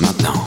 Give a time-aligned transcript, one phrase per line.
[0.00, 0.44] Maintenant.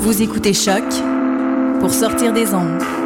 [0.00, 0.84] Vous écoutez Choc
[1.80, 3.03] pour sortir des ondes.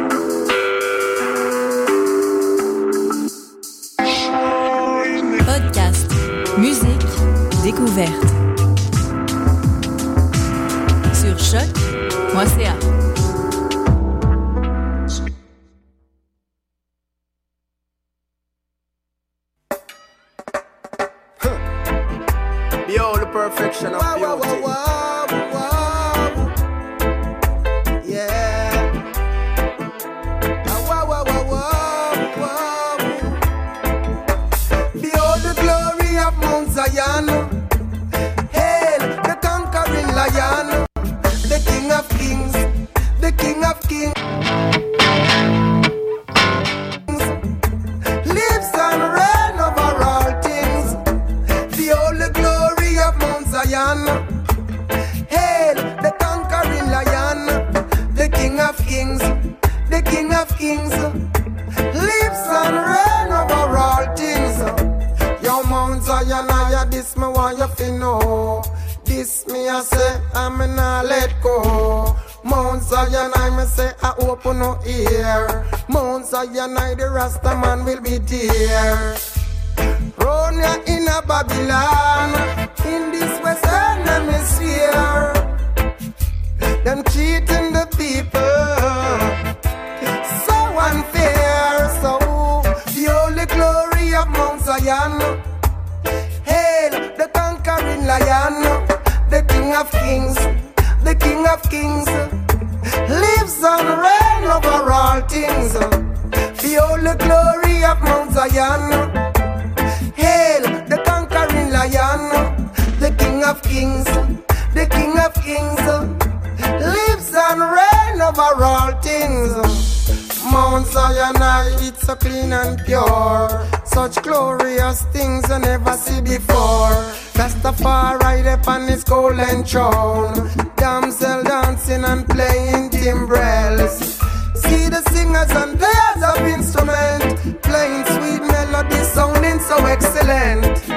[140.29, 140.89] Excellent.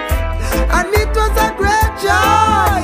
[0.72, 2.80] And it was a great joy,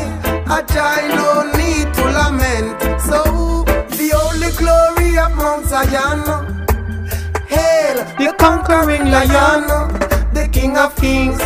[0.48, 2.81] a joy no need to lament.
[3.00, 3.64] So
[3.97, 6.22] the only glory of Mount Zion,
[7.48, 9.69] hail the conquering lion,
[10.32, 11.38] the King of Kings,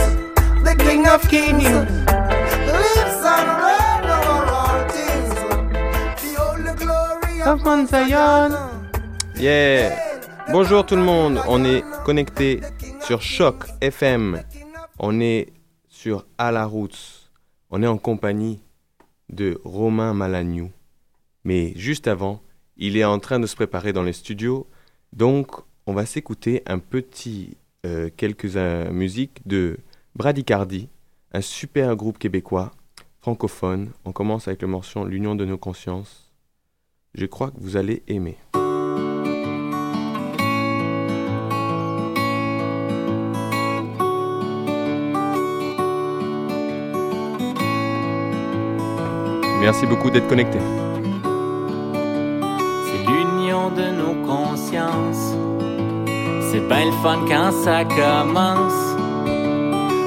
[0.65, 5.35] the King of Kings, lives and reigns over all things.
[6.23, 8.57] The only glory of Mount Zion.
[9.37, 9.99] Yeah.
[10.51, 12.61] Bonjour tout le monde, on est connecté
[13.01, 14.43] sur Choc FM,
[15.03, 15.49] on est
[15.89, 17.29] sur À la Roots,
[17.71, 18.61] on est en compagnie
[19.29, 20.71] de Romain Malagnou.
[21.45, 22.41] Mais juste avant,
[22.77, 24.67] il est en train de se préparer dans les studios,
[25.13, 25.51] donc
[25.87, 29.79] on va s'écouter un petit euh, quelques euh, musiques de
[30.15, 30.89] Bradycardi,
[31.33, 32.71] un super groupe québécois
[33.21, 33.91] francophone.
[34.05, 36.33] On commence avec le morceau L'union de nos consciences.
[37.15, 38.39] Je crois que vous allez aimer.
[49.63, 50.59] Merci beaucoup d'être connecté.
[52.85, 55.37] C'est l'union de nos consciences.
[56.51, 58.83] C'est bien le fun quand ça commence.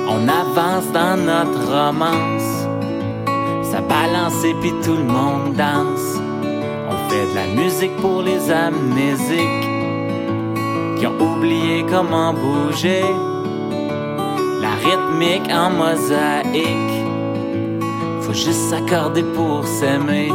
[0.10, 2.68] On avance dans notre romance.
[3.64, 6.20] Ça balance et puis tout le monde danse.
[6.90, 9.70] On fait de la musique pour les amnésiques
[11.00, 13.06] qui ont oublié comment bouger.
[14.60, 17.05] La rythmique en mosaïque.
[18.36, 20.30] Juste s'accorder pour s'aimer.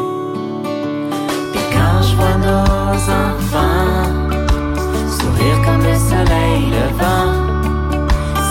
[1.53, 2.97] Puis quand je vois nos
[3.29, 4.09] enfants
[5.07, 7.33] sourire comme le soleil levant,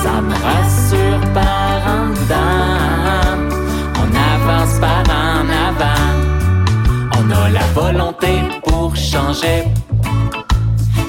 [0.04, 2.78] ça me rassure par en dedans.
[4.02, 6.14] On avance par en avant.
[7.18, 9.64] On a la volonté pour changer,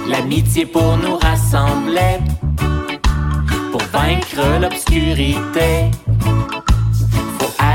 [0.09, 2.19] l'amitié pour nous rassembler,
[3.71, 5.91] pour vaincre l'obscurité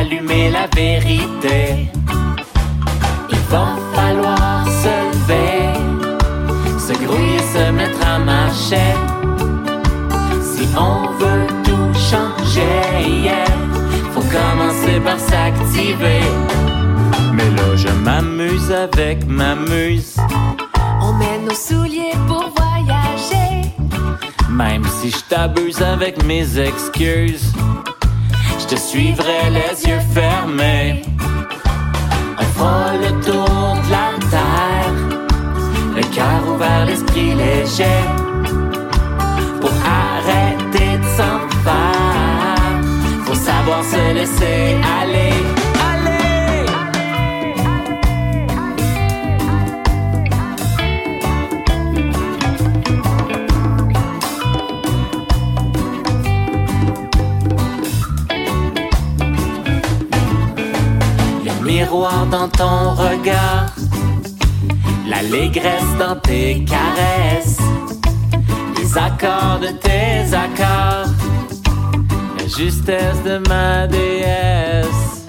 [0.06, 1.90] allumer la vérité.
[3.30, 5.74] Il va falloir se lever,
[6.80, 8.94] se grouiller, se mettre à marcher.
[10.42, 13.46] Si on veut tout changer, yeah,
[14.14, 16.22] faut commencer par s'activer.
[17.34, 20.18] Mais là, je m'amuse avec ma muse.
[21.02, 23.74] On met nos souliers pour voyager.
[24.50, 27.54] Même si je t'abuse avec mes excuses
[28.68, 31.02] je te suivrai les yeux fermés.
[32.40, 34.96] On fera le tour de la terre,
[35.96, 38.02] le cœur ouvert, l'esprit léger,
[39.62, 39.72] pour
[40.04, 42.82] arrêter de s'en faire.
[43.26, 45.20] Faut savoir se laisser aller.
[45.20, 45.35] aller.
[65.36, 67.58] L'allégresse dans tes caresses,
[68.78, 71.12] les accords de tes accords,
[72.38, 75.26] la justesse de ma déesse,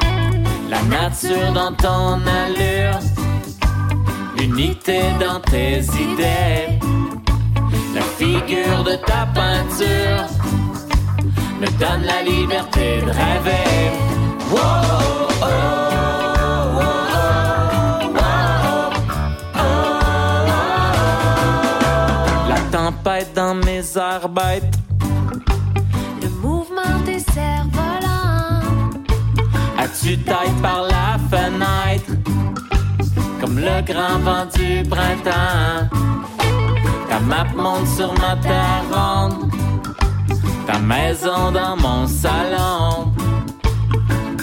[0.70, 2.98] la nature dans ton allure,
[4.38, 6.78] l'unité dans tes idées,
[7.94, 10.26] la figure de ta peinture.
[11.60, 13.90] Me donne la liberté de rêver.
[14.52, 15.95] Oh,
[23.36, 24.78] dans mes airs bêtes,
[26.22, 28.90] Le mouvement des cerfs-volants.
[29.78, 32.12] as-tu taille par la fenêtre,
[33.38, 35.84] comme le grand vent du printemps.
[37.10, 39.52] Ta map monte sur ma terre ronde,
[40.66, 43.12] ta maison dans mon salon.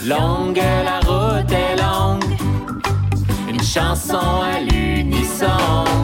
[0.06, 2.38] Longue, la route est longue,
[3.50, 6.03] une chanson à l'unisson.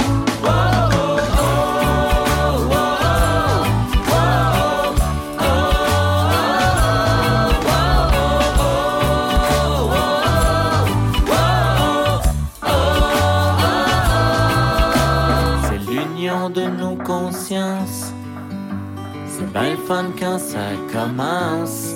[19.54, 21.94] Le fun quand ça commence.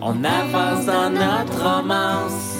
[0.00, 2.58] On avance dans notre romance.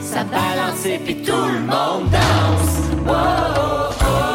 [0.00, 2.76] Ça balance et puis tout le monde danse.
[3.08, 4.25] Oh, oh,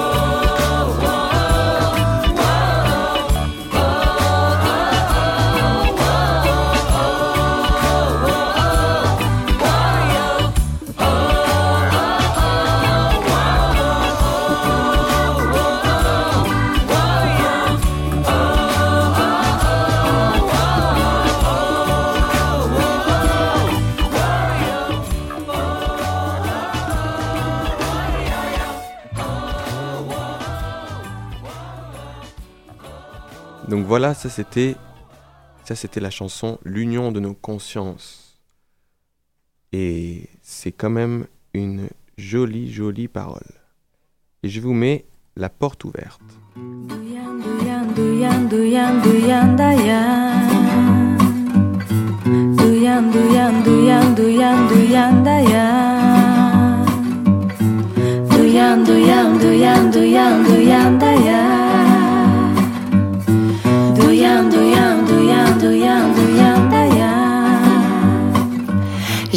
[33.72, 34.76] Donc voilà, ça c'était
[35.64, 38.38] ça c'était la chanson L'union de nos consciences.
[39.72, 41.88] Et c'est quand même une
[42.18, 43.48] jolie jolie parole.
[44.44, 45.06] Et je vous mets
[45.38, 46.20] la porte ouverte.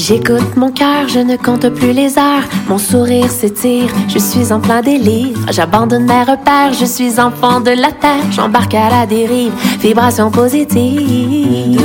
[0.06, 2.44] J'écoute mon cœur, je ne compte plus les heures.
[2.68, 5.34] Mon sourire s'étire, je suis en plein délire.
[5.50, 8.30] J'abandonne mes repères, je suis enfant de la terre.
[8.30, 11.80] J'embarque à la dérive, vibration positive.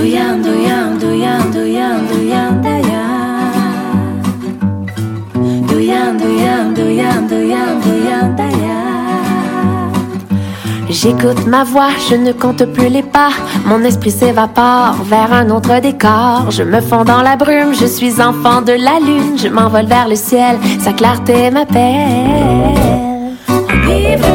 [10.90, 13.30] J'écoute ma voix, je ne compte plus les pas.
[13.66, 16.50] Mon esprit s'évapore vers un autre décor.
[16.50, 19.38] Je me fonds dans la brume, je suis enfant de la lune.
[19.38, 21.78] Je m'envole vers le ciel, sa clarté m'appelle.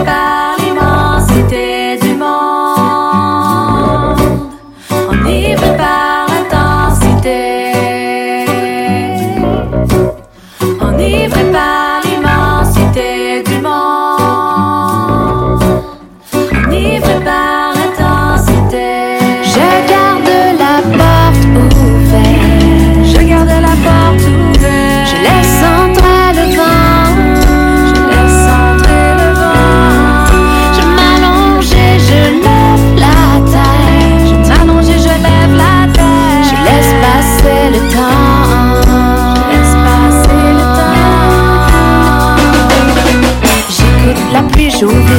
[0.04, 1.73] Par l'immensité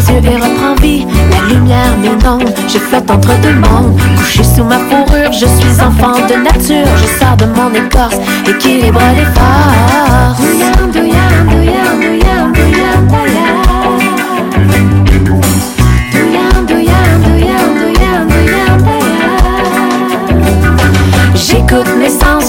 [0.10, 1.06] et reprends vie.
[1.32, 4.00] La lumière m'inonde, je flotte entre deux mondes.
[4.18, 6.88] Couché sous ma fourrure, je suis enfant de nature.
[6.98, 9.02] Je sors de mon écorce, équilibre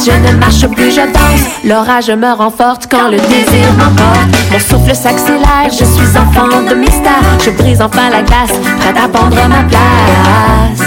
[0.07, 0.61] les forces.
[0.61, 4.53] Doyan, doyan, je danse, l'orage me rend forte quand le désir m'emporte.
[4.53, 7.23] Mon souffle s'accélère, je suis enfant de mystère.
[7.45, 10.87] Je brise enfin la glace, prête à prendre ma place.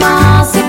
[0.00, 0.67] Par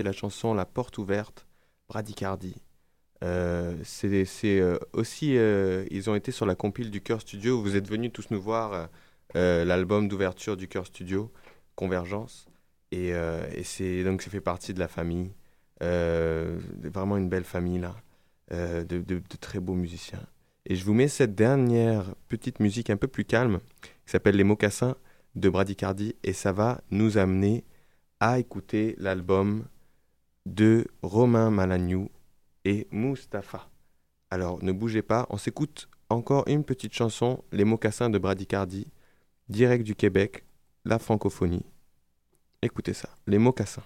[0.00, 1.46] la chanson La Porte ouverte,
[1.88, 2.54] Bradycardi.
[3.22, 7.60] Euh, c'est euh, aussi, euh, ils ont été sur la compile du Cœur Studio.
[7.60, 8.88] Vous êtes venus tous nous voir
[9.34, 11.30] l'album d'ouverture du Cœur Studio,
[11.74, 12.46] Convergence.
[12.90, 13.12] Et,
[13.64, 15.32] c'est donc ça fait partie de la famille.
[15.80, 17.94] vraiment une belle famille là,
[18.50, 20.24] de, de, très beaux musiciens.
[20.64, 24.44] Et je vous mets cette dernière petite musique un peu plus calme qui s'appelle Les
[24.44, 24.96] Mocassins
[25.34, 27.64] de Bradycardi et ça va nous amener
[28.20, 29.64] à écouter l'album
[30.46, 32.10] de Romain Malagnou
[32.64, 33.68] et Mustapha.
[34.30, 38.86] Alors ne bougez pas, on s'écoute encore une petite chanson, Les mocassins de Bradicardi,
[39.48, 40.44] direct du Québec,
[40.84, 41.66] la francophonie.
[42.62, 43.84] Écoutez ça, Les mocassins.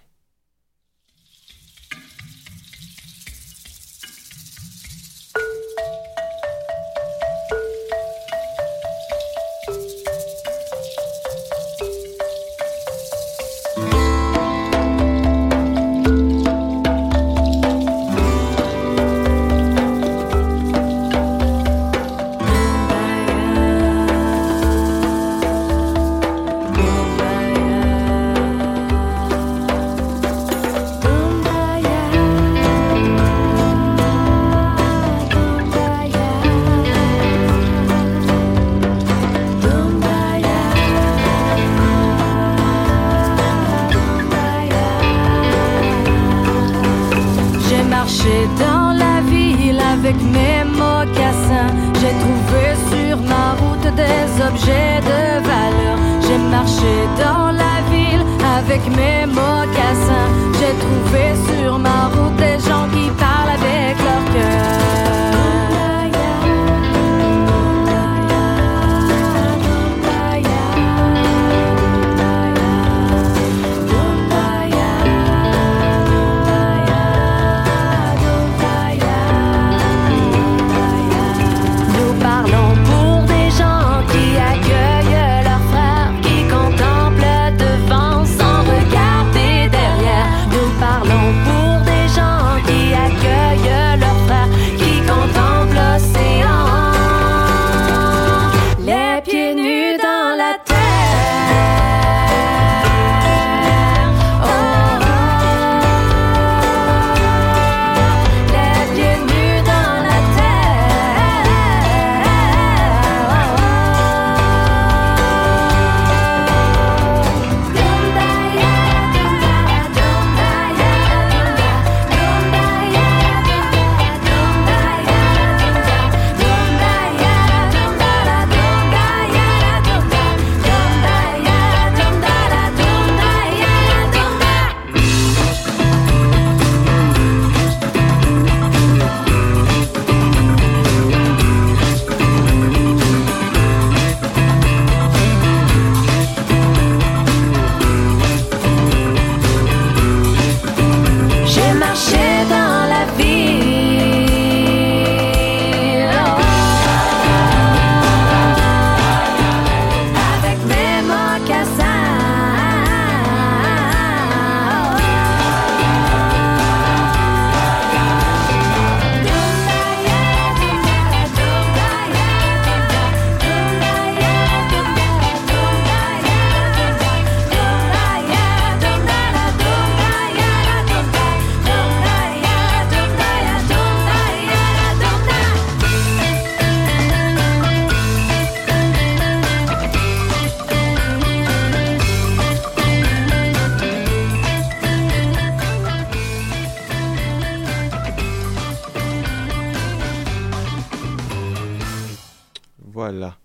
[203.11, 203.39] Voilà.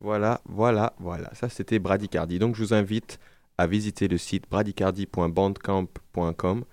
[0.00, 1.32] Voilà, voilà, voilà.
[1.34, 2.38] Ça, c'était Bradycardi.
[2.38, 3.18] Donc, je vous invite
[3.58, 6.64] à visiter le site bradycardi.bandcamp.com.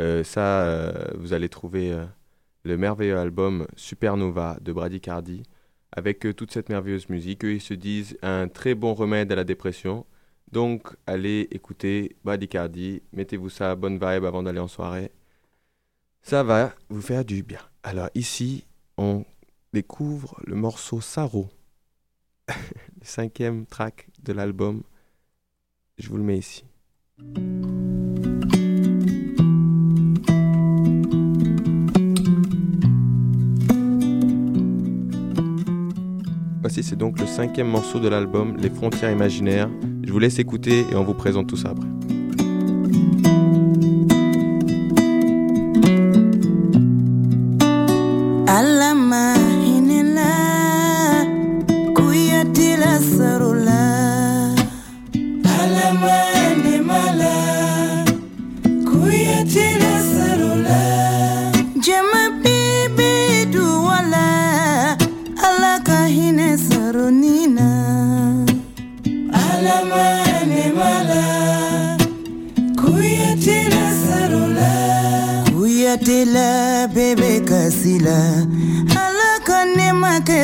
[0.00, 2.04] Euh, ça, euh, vous allez trouver euh,
[2.64, 5.44] le merveilleux album Supernova de Bradycardi
[5.92, 7.44] avec toute cette merveilleuse musique.
[7.44, 10.04] Ils se disent un très bon remède à la dépression.
[10.50, 13.02] Donc, allez écouter Bradycardi.
[13.12, 15.12] Mettez-vous ça bonne vibe avant d'aller en soirée.
[16.22, 17.60] Ça va vous faire du bien.
[17.82, 18.64] Alors, ici,
[18.96, 19.24] on
[19.74, 21.48] découvre le morceau Saro,
[22.48, 22.54] le
[23.02, 24.82] cinquième track de l'album.
[25.98, 26.64] Je vous le mets ici.
[36.60, 39.70] Voici, c'est donc le cinquième morceau de l'album Les frontières imaginaires.
[40.02, 41.88] Je vous laisse écouter et on vous présente tout ça après.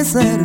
[0.01, 0.39] listen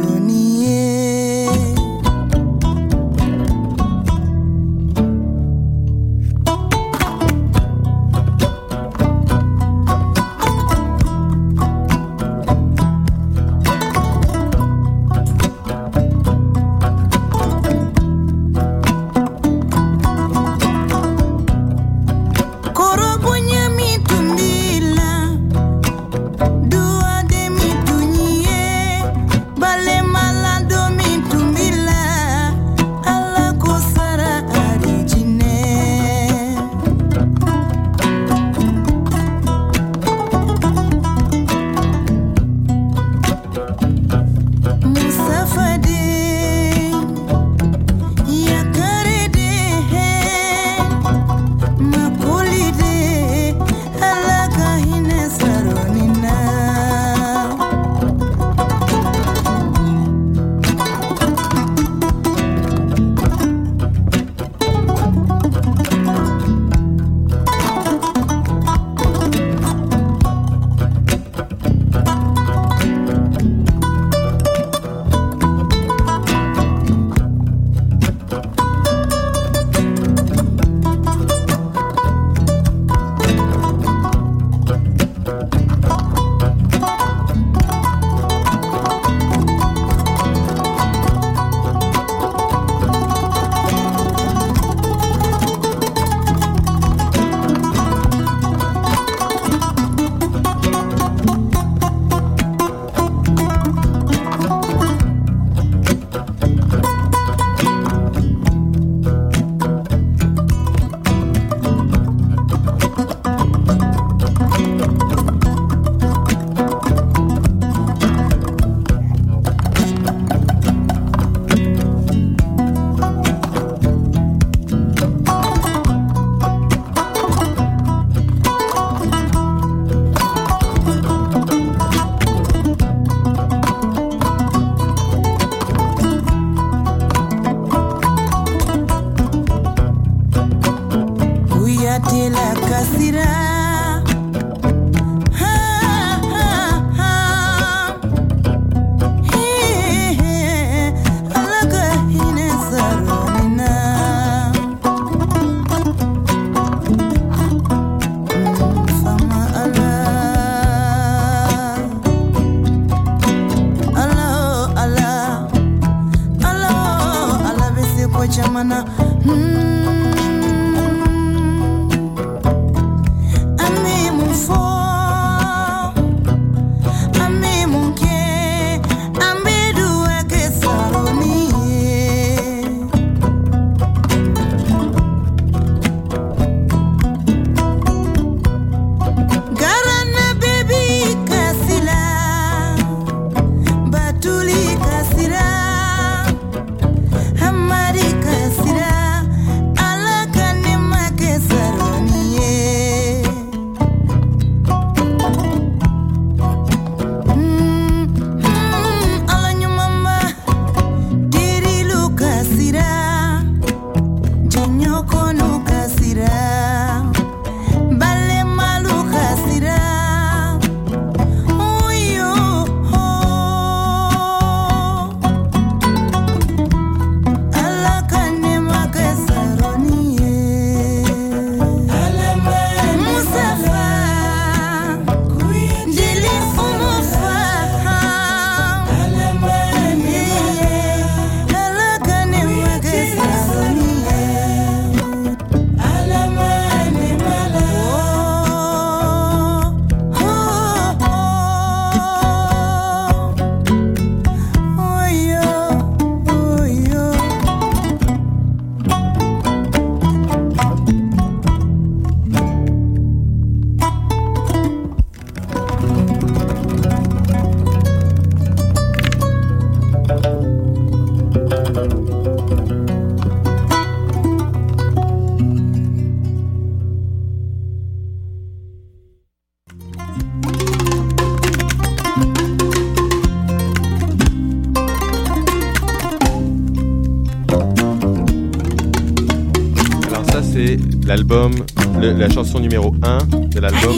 [292.36, 293.18] chanson numéro 1
[293.48, 293.96] de l'album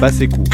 [0.00, 0.44] Basekou.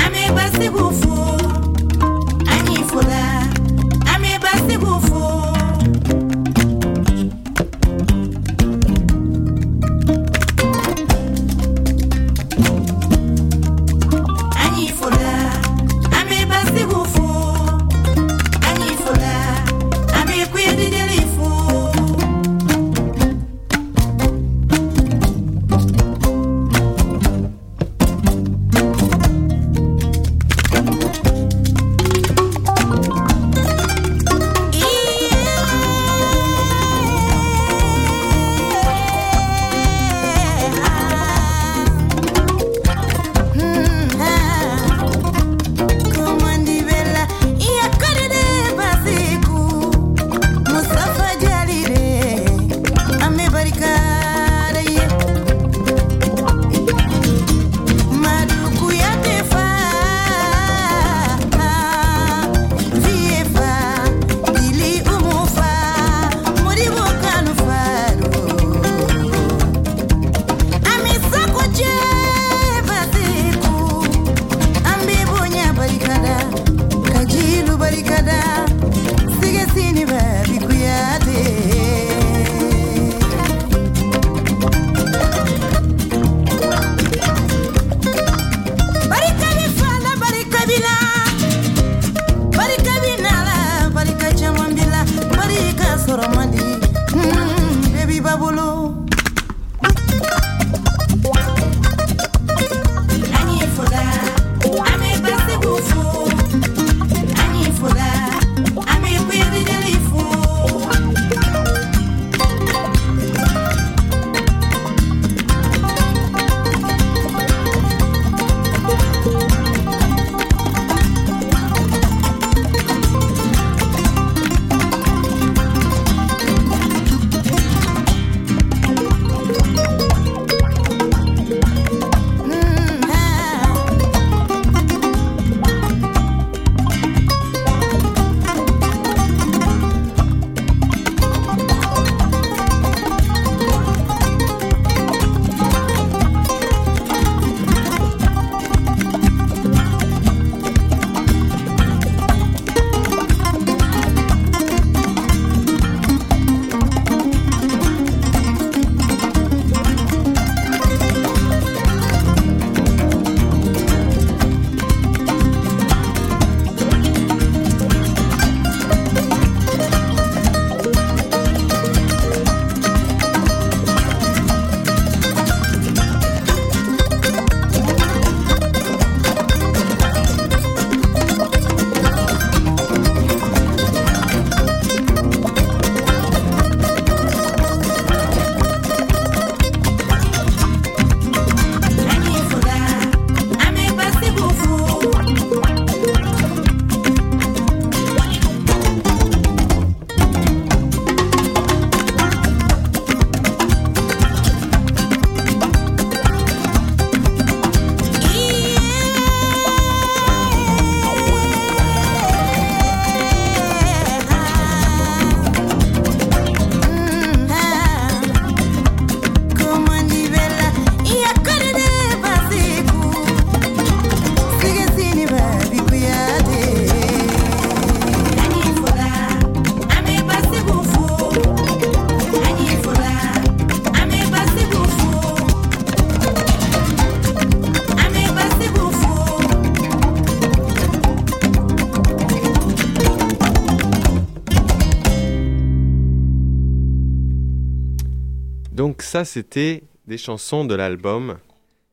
[249.16, 251.38] Ça, c'était des chansons de l'album,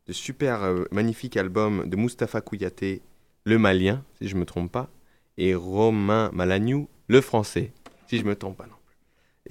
[0.07, 3.01] de super euh, magnifique album de Mustapha Kouyaté,
[3.45, 4.89] le Malien, si je me trompe pas,
[5.37, 7.71] et Romain Malagnou, le Français,
[8.09, 8.97] si je me trompe pas non plus.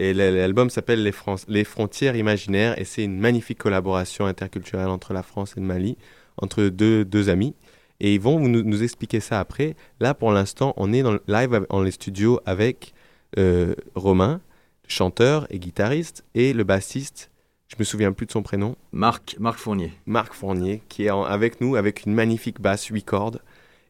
[0.05, 1.15] Et l'album s'appelle les,
[1.49, 5.97] les Frontières Imaginaires, et c'est une magnifique collaboration interculturelle entre la France et le Mali,
[6.37, 7.55] entre deux, deux amis.
[8.01, 9.77] Et ils vont nous, nous expliquer ça après.
[9.99, 12.93] Là, pour l'instant, on est dans le live dans les studios avec
[13.39, 14.43] euh, Romain,
[14.89, 17.31] chanteur et guitariste, et le bassiste,
[17.73, 19.93] je me souviens plus de son prénom, Marc, Marc Fournier.
[20.07, 23.41] Marc Fournier, qui est en- avec nous avec une magnifique basse 8 cordes.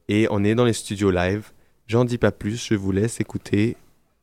[0.09, 1.51] Et on est dans les studios live.
[1.89, 3.77] J'en dis pas plus, je vous laisse écouter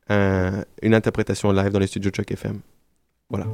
[0.08, 2.60] un- une interprétation live dans les studios Choc FM.
[3.30, 3.46] Voilà.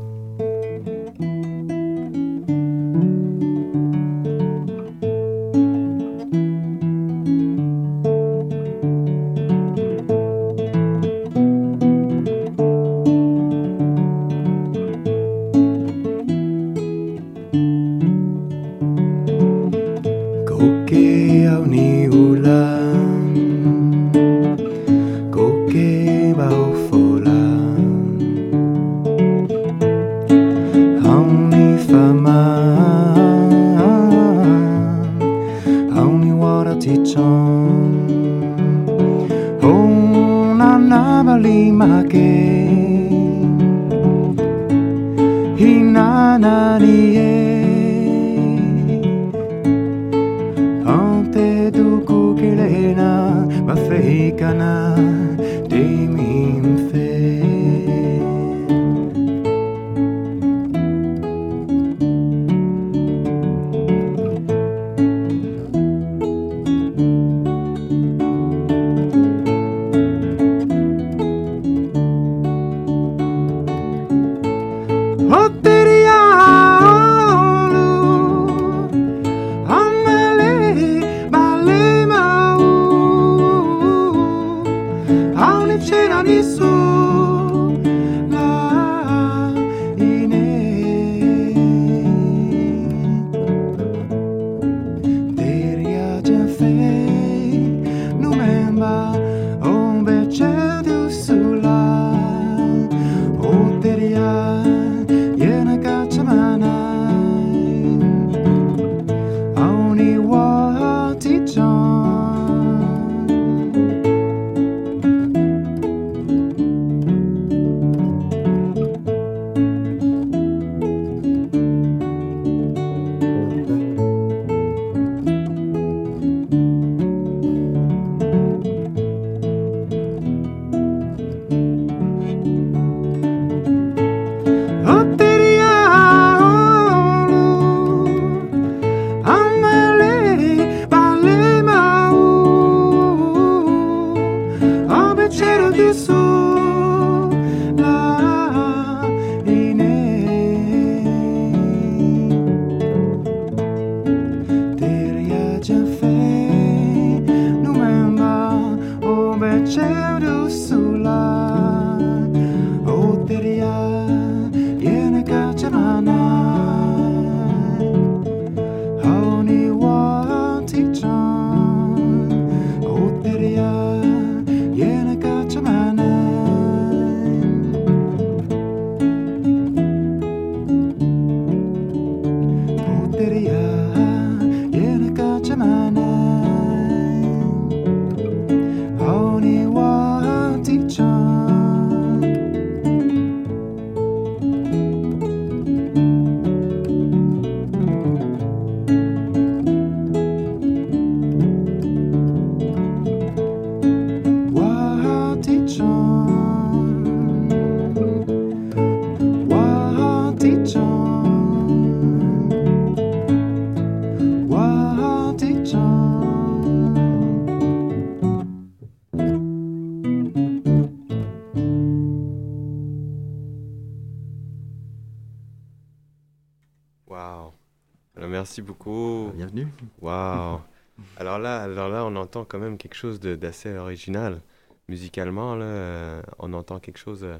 [232.45, 234.41] Entend quand même quelque chose d'assez original.
[234.87, 237.23] Musicalement, là, euh, on entend quelque chose.
[237.23, 237.37] euh,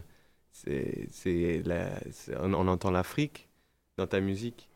[0.52, 1.64] c'est,
[2.42, 3.48] on, on entend l'Afrique
[3.98, 4.70] dans ta musique.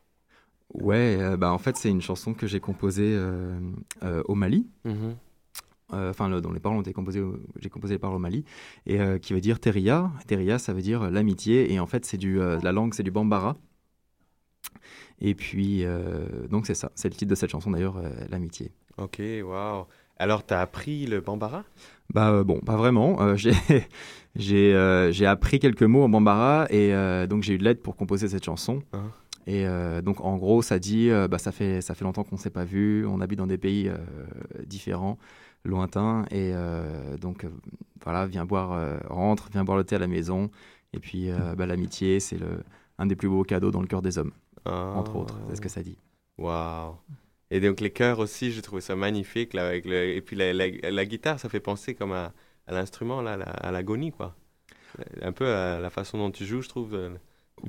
[0.73, 3.59] Ouais, euh, bah en fait c'est une chanson que j'ai composée euh,
[4.03, 4.67] euh, au Mali.
[4.85, 5.15] Mhm.
[5.93, 8.19] Euh, Enfin, le- dont les paroles ont été composées, au- j'ai composé les paroles au
[8.19, 8.45] Mali,
[8.85, 10.11] et qui veut dire Teria.
[10.27, 13.57] Teria, ça veut dire l'amitié, et en fait c'est du, la langue, c'est du Bambara.
[15.19, 15.83] Et puis
[16.49, 18.71] donc c'est ça, c'est le titre de cette chanson d'ailleurs, l'amitié.
[18.97, 19.85] Ok, waouh.
[20.19, 21.63] Alors, t'as appris le bambara?
[22.13, 23.21] Bah euh, bon, pas vraiment.
[23.21, 23.53] Euh, j'ai
[24.35, 26.91] j'ai euh, j'ai appris quelques mots en bambara et
[27.27, 28.81] donc j'ai eu de l'aide pour composer cette chanson.
[28.93, 29.03] Hein.
[29.47, 29.65] Et
[30.03, 33.05] donc en gros, ça dit, bah ça fait ça fait longtemps qu'on s'est pas vu,
[33.07, 33.89] on habite dans des pays
[34.67, 35.17] différents,
[35.63, 36.53] lointains et
[37.19, 37.47] donc
[38.03, 40.51] voilà, viens boire, rentre, viens boire le thé à la maison.
[40.93, 42.63] Et puis bah, l'amitié, c'est le
[42.99, 44.33] un des plus beaux cadeaux dans le cœur des hommes,
[44.65, 44.93] Ah.
[44.95, 45.39] entre autres.
[45.49, 45.97] C'est ce que ça dit.
[46.37, 46.95] Waouh.
[47.51, 49.53] Et donc les chœurs aussi, j'ai trouvé ça magnifique.
[49.53, 50.09] Là, avec le...
[50.15, 52.33] Et puis la, la- la guitare, ça fait penser comme à,
[52.67, 54.35] à l'instrument, là, la- à l'agonie, quoi.
[55.21, 56.95] Un peu à la façon dont tu joues, je trouve.
[56.95, 57.11] euh,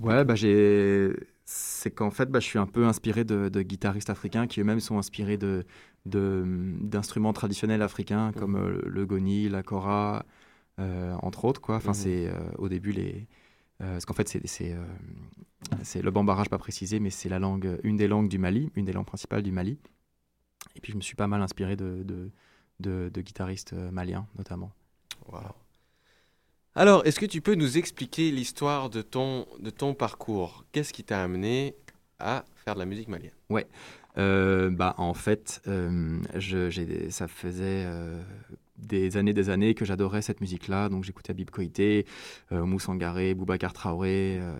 [0.00, 1.12] Ouais, bah j'ai.
[1.44, 4.78] C'est qu'en fait, bah, je suis un peu inspiré de, de guitaristes africains qui eux-mêmes
[4.80, 5.64] sont inspirés de
[6.06, 10.24] d'instruments traditionnels africains comme euh, le goni, la kora,
[10.80, 11.60] euh, entre autres.
[11.60, 11.76] Quoi.
[11.76, 11.94] Enfin, Mhm.
[11.94, 13.26] c'est euh, au début les.
[13.80, 14.84] Euh, parce qu'en fait, c'est euh,
[16.02, 18.84] le bambara, je pas précisé, mais c'est la langue, une des langues du Mali, une
[18.84, 19.78] des langues principales du Mali.
[20.76, 22.30] Et puis je me suis pas mal inspiré de, de,
[22.80, 24.72] de- de guitaristes euh, maliens notamment.
[25.28, 25.40] Wow.
[26.74, 30.64] Alors, est-ce que tu peux nous expliquer l'histoire de ton, de ton parcours?
[30.70, 31.74] Qu'est-ce qui t'a amené
[32.20, 33.32] à faire de la musique malienne?
[34.18, 38.22] Euh, bah, en fait, euh, je, ça faisait euh,
[38.80, 40.88] des années, des années que j'adorais cette musique-là.
[40.88, 42.06] Donc, j'écoutais Habib Koité,
[42.52, 44.54] euh, Moussa Sangaré, Boubacar Traoré, euh,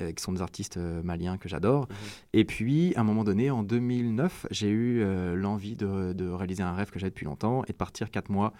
[0.00, 1.82] euh, qui sont des artistes euh, maliens que j'adore.
[1.82, 1.96] Mhm.
[2.32, 6.64] Et puis, à un moment donné, en 2009, j'ai eu euh, l'envie de, de réaliser
[6.64, 8.52] un rêve que j'avais depuis longtemps et de partir quatre mois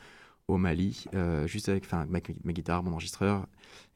[0.46, 1.06] au Mali,
[1.46, 3.46] juste avec ma, ma guitare, mon enregistreur,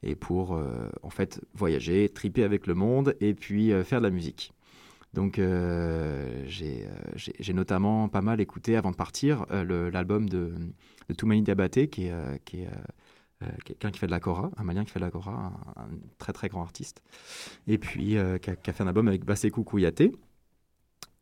[0.01, 0.59] et pour
[1.03, 4.51] en fait voyager, triper avec le monde et puis faire de la musique.
[5.13, 10.53] Donc euh, j'ai euh, j'ai- notamment pas mal écouté avant de partir euh, l'album de,
[11.17, 12.69] Toumani Diabaté, qui est,
[13.65, 14.19] quelqu'un qui fait de la
[14.57, 15.89] un malien qui fait de la un,
[16.19, 17.01] très très grand artiste,
[17.67, 20.11] et puis qui, a, fait un album avec Basekou Kouyaté.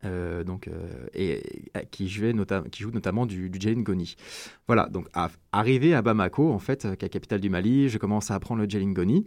[0.04, 0.70] Donc,
[1.14, 1.42] et,
[1.92, 2.34] qui, jouait
[2.72, 4.16] qui joue notamment du, du.
[4.68, 5.08] Voilà, donc
[5.54, 8.62] arrivé à Bamako, en fait, qui est la capitale du Mali, je commence à apprendre
[8.62, 9.26] le Jelingoni.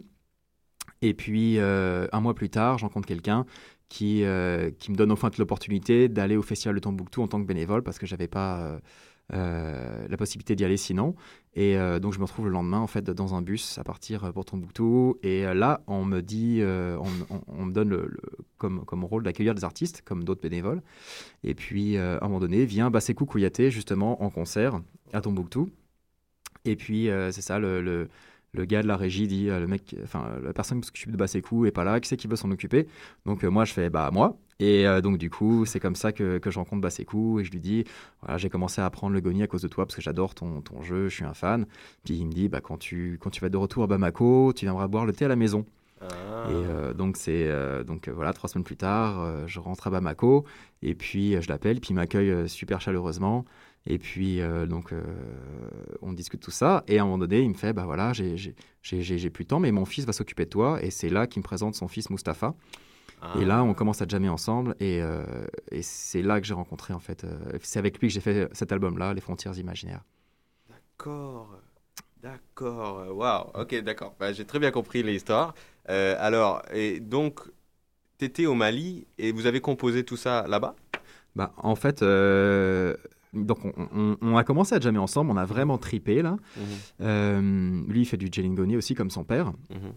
[1.01, 3.45] Et puis, un mois plus tard, je rencontre quelqu'un
[3.91, 7.45] qui, euh, qui me donne enfin l'opportunité d'aller au Festival de Tombouctou en tant que
[7.45, 8.79] bénévole parce que j'avais pas euh,
[9.33, 11.13] euh, la possibilité d'y aller sinon.
[11.55, 14.45] Et donc, je me retrouve le lendemain, en fait, dans un bus à partir pour
[14.45, 15.17] Tombouctou.
[15.23, 18.07] Et là, on me dit, on, me donne
[18.57, 20.81] comme, comme rôle d'accueillir des artistes, comme d'autres bénévoles.
[21.43, 24.79] Et puis, à un moment donné, vient Basekou Kouyaté, justement, en concert
[25.11, 25.69] à Tombouctou.
[26.63, 28.07] Et puis, c'est ça, le,
[28.53, 31.65] le gars de la régie dit, le mec, enfin, la personne qui s'occupe de Basekou
[31.65, 32.87] est pas là, qui c'est qui veut s'en occuper?
[33.25, 34.37] Donc, euh, moi, je fais, bah, moi.
[34.59, 37.51] Et euh, donc, du coup, c'est comme ça que, que je rencontre Basekou et je
[37.51, 37.85] lui dis,
[38.21, 40.61] voilà, j'ai commencé à apprendre le goni à cause de toi parce que j'adore ton,
[40.61, 41.65] ton jeu, je suis un fan.
[42.03, 44.65] Puis il me dit, bah, quand, tu, quand tu vas de retour à Bamako, tu
[44.65, 45.65] viendras boire le thé à la maison.
[46.01, 46.47] Ah.
[46.49, 49.89] Et euh, donc, c'est euh, donc euh, voilà, trois semaines plus tard, je rentre à
[49.89, 50.45] Bamako
[50.81, 53.45] et puis je l'appelle, puis il m'accueille super chaleureusement.
[53.87, 55.01] Et puis, euh, donc, euh,
[56.01, 56.83] on discute tout ça.
[56.87, 59.43] Et à un moment donné, il me fait Bah voilà, j'ai j'ai- j'ai- j'ai- plus
[59.45, 60.79] de temps, mais mon fils va s'occuper de toi.
[60.83, 62.53] Et c'est là qu'il me présente son fils Mustapha.
[63.21, 63.33] Ah.
[63.39, 64.75] Et là, on commence à jammer ensemble.
[64.79, 65.23] Et, euh,
[65.71, 67.25] et c'est là que j'ai rencontré, en fait.
[67.61, 70.03] c'est avec lui que j'ai fait cet album-là, Les Frontières Imaginaires.
[70.69, 71.49] D'accord.
[72.21, 73.15] D'accord.
[73.15, 73.49] Waouh.
[73.61, 74.15] Ok, d'accord.
[74.19, 75.55] Bah, J'ai très bien compris l'histoire.
[75.87, 77.39] Alors, et donc,
[78.19, 80.75] tu étais au Mali et vous avez composé tout ça là-bas?
[81.35, 82.03] Bah, en fait,
[83.33, 85.31] donc on, on- on a commencé à jammer ensemble.
[85.31, 86.37] On a vraiment tripé, là.
[87.01, 89.47] Euh, lui, il fait du Jelingoni aussi, comme son père.
[89.69, 89.93] Mhm.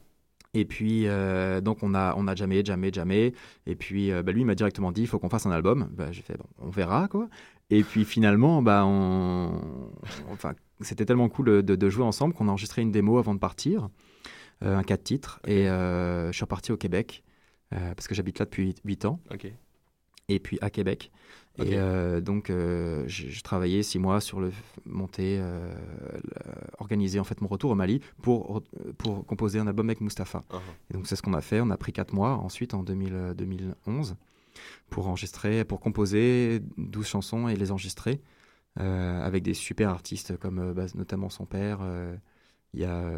[0.56, 3.32] Et puis, euh, donc, on a, on a jamais, jamais, jamais.
[3.66, 5.88] Et puis, euh, bah, lui, il m'a directement dit, il faut qu'on fasse un album.
[5.96, 7.28] Bah, j'ai fait, bon, on verra, quoi.
[7.70, 9.60] Et puis, finalement, bah, on...
[10.30, 13.40] enfin, c'était tellement cool de, de jouer ensemble qu'on a enregistré une démo avant de
[13.40, 13.88] partir,
[14.62, 15.40] euh, un 4 titres.
[15.44, 17.24] Et euh, je suis reparti au Québec,
[17.70, 19.18] parce que j'habite là depuis 8 ans.
[20.28, 21.10] Et puis, à Québec.
[21.58, 24.50] Et euh, donc, euh, j'ai travaillé six mois sur le
[24.86, 25.72] monter, euh,
[26.78, 28.62] organiser en fait mon retour au Mali pour,
[28.98, 30.42] pour composer un album avec Mustapha.
[30.50, 30.58] Uh-huh.
[30.90, 31.60] Et donc, c'est ce qu'on a fait.
[31.60, 34.16] On a pris quatre mois ensuite, en 2000, euh, 2011,
[34.90, 38.20] pour enregistrer, pour composer 12 chansons et les enregistrer
[38.76, 41.78] avec des super artistes comme bah, notamment son père.
[42.72, 43.12] Il y a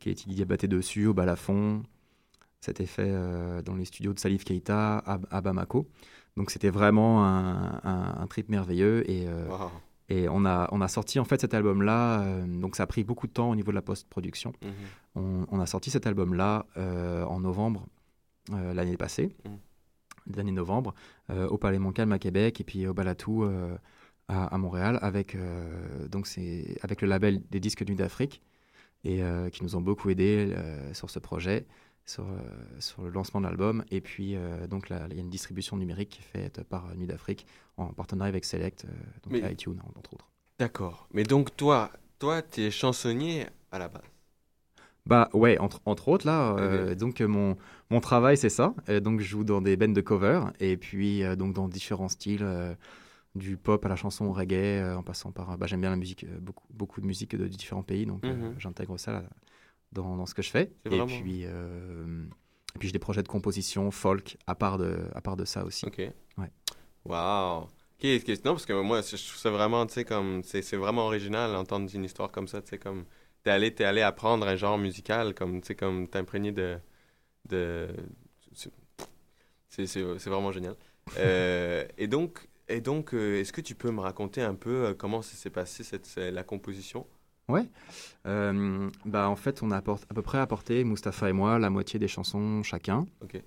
[0.00, 1.82] Katie Diabaté dessus, au balafon.
[2.62, 3.12] C'était fait
[3.62, 5.86] dans les studios de Salif Keita à, à Bamako.
[6.36, 9.70] Donc c'était vraiment un, un- un trip merveilleux et, euh, Wow.
[10.08, 12.22] et on, a, on a sorti en fait cet album-là.
[12.22, 14.52] euh, donc ça a pris beaucoup de temps au niveau de la post-production.
[14.62, 14.72] Mhm.
[15.16, 17.86] On, on a sorti cet album-là euh, en novembre
[18.50, 20.34] l'année passée, Mm.
[20.36, 20.94] l'année novembre,
[21.50, 23.44] au Palais Montcalm à Québec et puis au Balatou
[24.28, 25.36] à, à Montréal avec,
[26.10, 28.42] donc c'est avec le label des disques Nuit d'Afrique
[29.04, 29.22] et
[29.52, 30.56] qui nous ont beaucoup aidés
[30.92, 31.66] sur ce projet,
[32.04, 32.34] sur, euh,
[32.80, 33.84] sur le lancement de l'album.
[33.90, 37.06] Et puis euh, donc il y a une distribution numérique qui est faite par Nuit
[37.06, 37.46] d'Afrique
[37.76, 38.88] en partenariat avec Select, euh,
[39.24, 40.28] donc Mais- iTunes entre autres.
[40.58, 41.08] D'accord.
[41.12, 44.02] Mais donc, toi, toi, tu es chansonnier à la base?
[45.04, 47.56] Bah ouais, entre, entre autres là, euh, donc euh, mon,
[47.90, 48.72] mon travail c'est ça.
[48.88, 52.08] Euh, donc je joue dans des bands de cover et puis euh, donc dans différents
[52.08, 52.72] styles, euh,
[53.34, 55.96] du pop à la chanson au reggae, euh, en passant par, bah, j'aime bien la
[55.96, 58.54] musique, euh, beaucoup, beaucoup de musique de, différents pays, donc euh, Mhm.
[58.58, 59.24] j'intègre ça là,
[59.92, 60.72] dans, dans ce que je fais.
[60.84, 62.24] Et vraiment- puis, euh,
[62.74, 65.64] et puis j'ai des projets de composition folk à part de, à part de ça
[65.64, 65.86] aussi.
[65.86, 65.98] Ok.
[66.38, 66.50] Ouais.
[67.04, 67.68] Wow.
[68.44, 71.88] Non, parce que moi, je trouve ça vraiment, tu sais, comme, c'est vraiment original d'entendre
[71.94, 73.04] une histoire comme ça, tu sais, comme,
[73.44, 76.78] t'es allé, t'es allé apprendre un genre musical, comme, tu sais, comme, t'imprégner de,
[77.48, 77.88] de,
[79.68, 80.74] c'est- vraiment génial.
[81.16, 85.22] Euh, et donc, et donc, euh, est-ce que tu peux me raconter un peu comment
[85.22, 87.06] s'est passé cette, cette- la composition?
[87.48, 87.68] Ouais.
[88.26, 91.98] Euh, bah en fait, on a à peu près apporté, Mustapha et moi, la moitié
[91.98, 93.06] des chansons chacun.
[93.22, 93.42] Ok.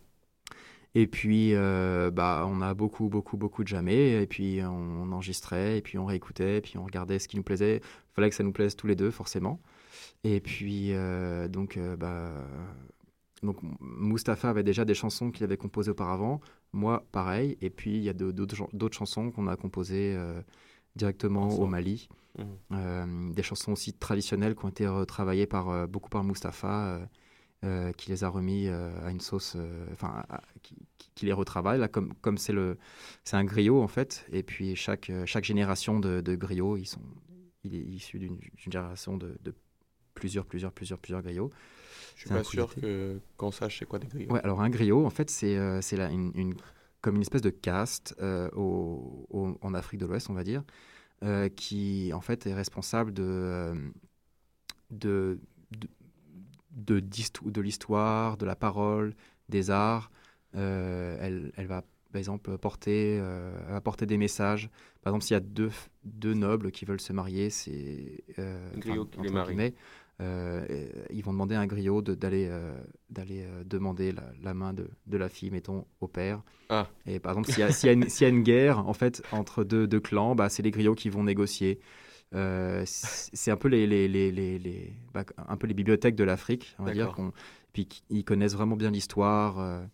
[0.97, 4.23] Et puis, euh, bah, on a beaucoup, beaucoup, beaucoup de jamais.
[4.23, 7.43] Et puis, on, enregistrait, et puis on réécoutait, et puis on regardait ce qui nous
[7.43, 7.77] plaisait.
[7.83, 9.59] Il fallait que ça nous plaise tous les deux, forcément.
[10.23, 12.31] Et puis, euh, donc, euh, bah,
[13.43, 16.39] donc, Mustapha avait déjà des chansons qu'il avait composées auparavant.
[16.71, 17.57] Moi, pareil.
[17.59, 20.17] Et puis, il y a d'autres chan- d'autres chansons qu'on a composées
[20.95, 21.67] directement au.
[21.67, 22.07] Mali.
[22.71, 26.99] Euh, des chansons aussi traditionnelles qui ont été retravaillées par, euh, beaucoup par Mustapha,
[27.63, 29.55] euh, qui les a remis à une sauce,
[29.91, 30.23] enfin,
[30.61, 30.75] qui,
[31.25, 31.79] les retravaille.
[31.79, 32.77] Là, comme comme c'est le,
[33.23, 37.01] c'est un griot en fait, et puis chaque chaque génération de, de griots, ils sont,
[37.63, 39.53] il est issu d'une génération de, de
[40.13, 41.51] plusieurs plusieurs plusieurs plusieurs griots.
[42.15, 44.31] Je suis pas sûr que qu'on sache c'est quoi des griots.
[44.31, 46.55] Ouais, alors un griot, en fait, c'est euh, une, une-
[47.01, 50.63] comme une espèce de caste euh, au- au- en Afrique de l'Ouest, on va dire,
[51.23, 53.75] euh, qui en fait est responsable de, euh,
[54.91, 55.39] de,
[56.71, 59.15] de, l'histoire, de la parole,
[59.49, 60.11] des arts.
[60.55, 64.69] Euh, elle, elle va, par exemple, porter, euh, elle va porter des messages.
[65.01, 65.71] Par exemple, s'il y a deux,
[66.03, 68.23] deux nobles qui veulent se marier, c'est...
[68.77, 69.73] griot qui les marie.
[70.21, 72.73] Euh, euh, ils vont demander à un griot de- d'aller euh,
[73.19, 76.41] euh, demander la, la main de, de la fille, mettons, au père.
[76.69, 76.87] Ah.
[77.05, 77.59] Et par exemple, s'il
[77.89, 80.71] y, y, y a une guerre en fait entre deux, deux clans, bah, c'est les
[80.71, 81.79] griots qui vont négocier.
[82.33, 86.75] Euh, c'est un peu les, les, les, les, bah, un peu les bibliothèques de l'Afrique,
[86.79, 87.11] on va dire.
[87.13, 87.31] Qu'on-
[87.73, 89.59] Puis ils connaissent vraiment bien l'histoire.
[89.59, 89.85] euh,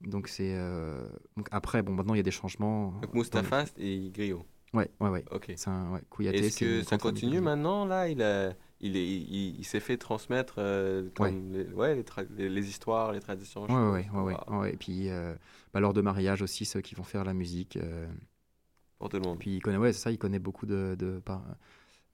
[0.00, 1.06] donc c'est euh,
[1.50, 2.92] après bon maintenant il y a des changements.
[3.02, 4.44] Donc Mustapha et griot.
[4.72, 5.24] Ouais ouais ouais.
[5.30, 5.52] Ok.
[5.66, 9.64] Un ouais, Est-ce que ça continue de- maintenant là Il a, il est, il, il
[9.64, 13.66] s'est fait transmettre euh, comme les, ouais, les, tra- les, les histoires, les traditions.
[13.68, 14.08] Ouais,
[14.48, 14.72] ouais.
[14.72, 15.34] Et puis, euh,
[15.72, 17.76] bah, lors de mariage aussi, ceux qui vont faire la musique.
[17.76, 18.06] euh,
[18.98, 19.38] Pour tout le monde.
[19.38, 20.96] puis, il connaît, ouais, c'est ça, il connaît beaucoup de.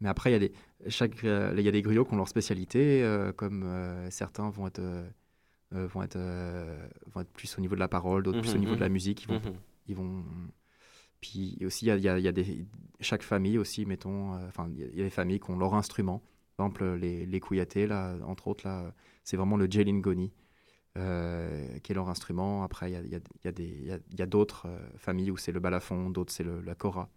[0.01, 0.53] Mais après, il y a des,
[0.89, 3.03] chaque, il y a des griots qui ont leur spécialité,
[3.37, 3.65] comme
[4.11, 4.83] certains vont être,
[5.71, 6.19] vont, être,
[7.07, 8.89] vont être plus au niveau de la parole, d'autres plus au Mhm, niveau de la
[8.89, 8.93] mhm.
[8.93, 9.23] musique.
[9.25, 9.55] Ils vont, Mhm.
[9.89, 10.25] ils vont...
[11.21, 12.67] Puis aussi, il y a, il y des...
[13.01, 15.59] chaque famille aussi, mettons, enfin, il y a- il y a des familles qui ont
[15.59, 16.23] leur instrument.
[16.57, 18.93] Par exemple, les, les là, entre autres, là,
[19.25, 20.33] c'est vraiment le Jelingoni,
[20.97, 22.63] euh, qui est leur instrument.
[22.63, 27.11] Après, il y a, d'autres familles où c'est le balafon, d'autres c'est la kora.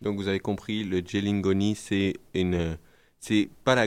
[0.00, 2.78] Donc vous avez compris, le Jelingoni, c'est une,
[3.20, 3.86] c'est pas la-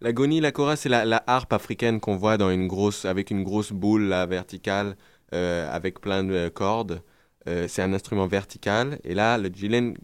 [0.00, 3.72] L'agonie, la kora, c'est la, harpe africaine qu'on voit dans une grosse, avec une grosse
[3.72, 4.96] boule verticale,
[5.32, 7.02] euh, avec plein de cordes.
[7.48, 8.98] Euh, c'est un instrument vertical.
[9.04, 9.96] Et là, le Jilen,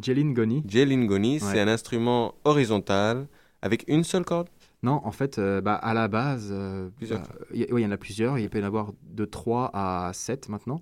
[0.00, 1.60] Jelingoni, Jelingoni c'est Ouais.
[1.60, 3.26] un instrument horizontal
[3.60, 4.48] avec une seule corde.
[4.82, 7.22] Non, en fait, euh, bah, à la base, euh, bah,
[7.52, 8.36] il y, a- oui, il y en a plusieurs.
[8.38, 10.80] Il peut y en avoir de 3 à 7 maintenant.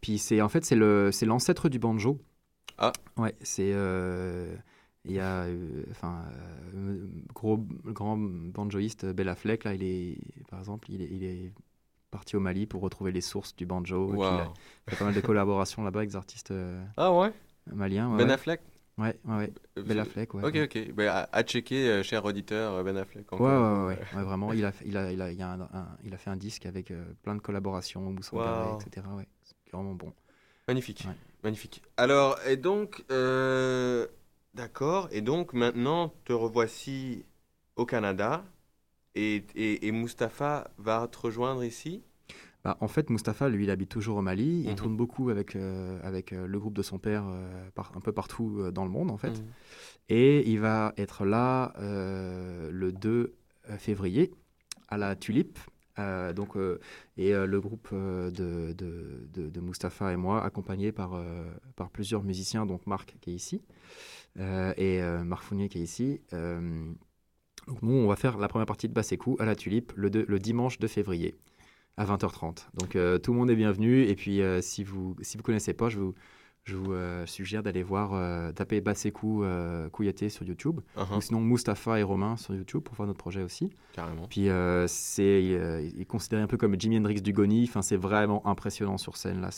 [0.00, 0.74] Puis c'est en fait c'est
[1.26, 2.18] l'ancêtre du banjo.
[2.78, 2.92] Ah.
[3.18, 4.56] Ouais, c'est euh,
[5.04, 6.22] il y a euh, enfin
[7.34, 10.16] gros grand banjoïste Bella Fleck là, il est
[10.48, 11.52] par exemple, il est, il est
[12.10, 14.08] parti au Mali pour retrouver les sources du banjo.
[14.12, 14.54] Puis, il a Wow.
[14.88, 16.52] fait pas mal de collaborations là-bas avec des artistes
[16.96, 17.32] Ah ouais?
[17.66, 18.10] Maliens.
[18.10, 18.34] Ouais, Ben ouais.
[18.34, 18.60] Affleck
[18.98, 19.52] ouais, ouais, ouais.
[19.78, 20.44] Euh, Bella Fleck, ouais.
[20.44, 20.92] Ok, ok.
[20.94, 23.30] Ben, à, à checker, euh, cher auditeur, euh, Ben Affleck.
[23.32, 23.86] Ouais, encore.
[23.86, 24.52] ouais, ouais, vraiment.
[24.52, 26.30] Il a, fait- il, a, il, a, il, y a un, un- il a fait
[26.30, 28.78] un disque avec euh, plein de collaborations, Moussa Wow.
[28.80, 29.06] Etc.
[29.14, 30.12] Ouais, c'est vraiment bon.
[30.68, 31.06] Magnifique,
[31.42, 31.82] magnifique.
[31.96, 34.06] Alors, et donc, euh,
[34.54, 37.24] d'accord, et donc maintenant, te revoici
[37.76, 38.44] au Canada,
[39.14, 42.02] et, et, et Mustapha va te rejoindre ici?
[42.64, 44.62] Bah, en fait, Mustapha, lui, il habite toujours au Mali.
[44.64, 44.74] Il Mhm.
[44.76, 48.12] tourne beaucoup avec, euh, avec euh, le groupe de son père euh, par- un peu
[48.12, 49.38] partout euh, dans le monde, en fait.
[49.40, 49.46] Mhm.
[50.08, 53.34] Et il va être là le 2
[53.78, 54.32] février
[54.88, 55.58] à la Tulipe.
[56.36, 56.56] Donc,
[57.16, 61.22] et le groupe de, de, de, de Mustapha et moi, accompagné par,
[61.76, 63.62] par plusieurs musiciens, donc Marc qui est ici,
[64.38, 66.20] et Marc Fournier qui est ici.
[67.68, 70.38] Donc nous, on va faire la première partie de Bassécou à la Tulipe le, le
[70.38, 71.34] dimanche 2 février
[71.96, 72.66] à 20h30.
[72.74, 74.02] Donc euh, tout le monde est bienvenu.
[74.04, 76.14] Et puis euh, si vous si vous connaissez pas, je vous,
[76.64, 80.80] je vous euh, suggère d'aller voir, taper Bassécou euh, Kouyaté sur YouTube.
[80.96, 83.70] Uh-huh, Ou sinon Mustapha et Romain sur YouTube pour voir notre projet aussi.
[83.92, 84.26] carrément.
[84.28, 84.48] Puis
[84.86, 87.64] c'est il est considéré un peu comme Jimi Hendrix du Goni.
[87.68, 89.50] Enfin, c'est vraiment impressionnant sur scène là.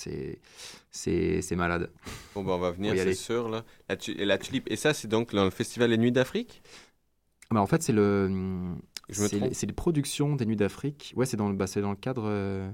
[0.91, 1.91] C'est malade.
[2.35, 3.49] Bon, ben, on va venir, c'est sûr.
[3.49, 3.65] Là.
[3.89, 6.63] La, tu- et la tulipe, et ça, c'est donc le festival Les Nuits d'Afrique?
[7.51, 8.75] Bah, en fait, c'est le
[9.11, 11.13] c'est les- productions des Nuits d'Afrique.
[11.17, 12.71] Ouais, c'est dans le bah, c'est dans le cadre euh,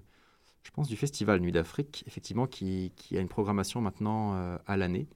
[0.62, 4.76] je pense du festival Nuits d'Afrique effectivement qui, qui a une programmation maintenant euh, à
[4.76, 5.08] l'année.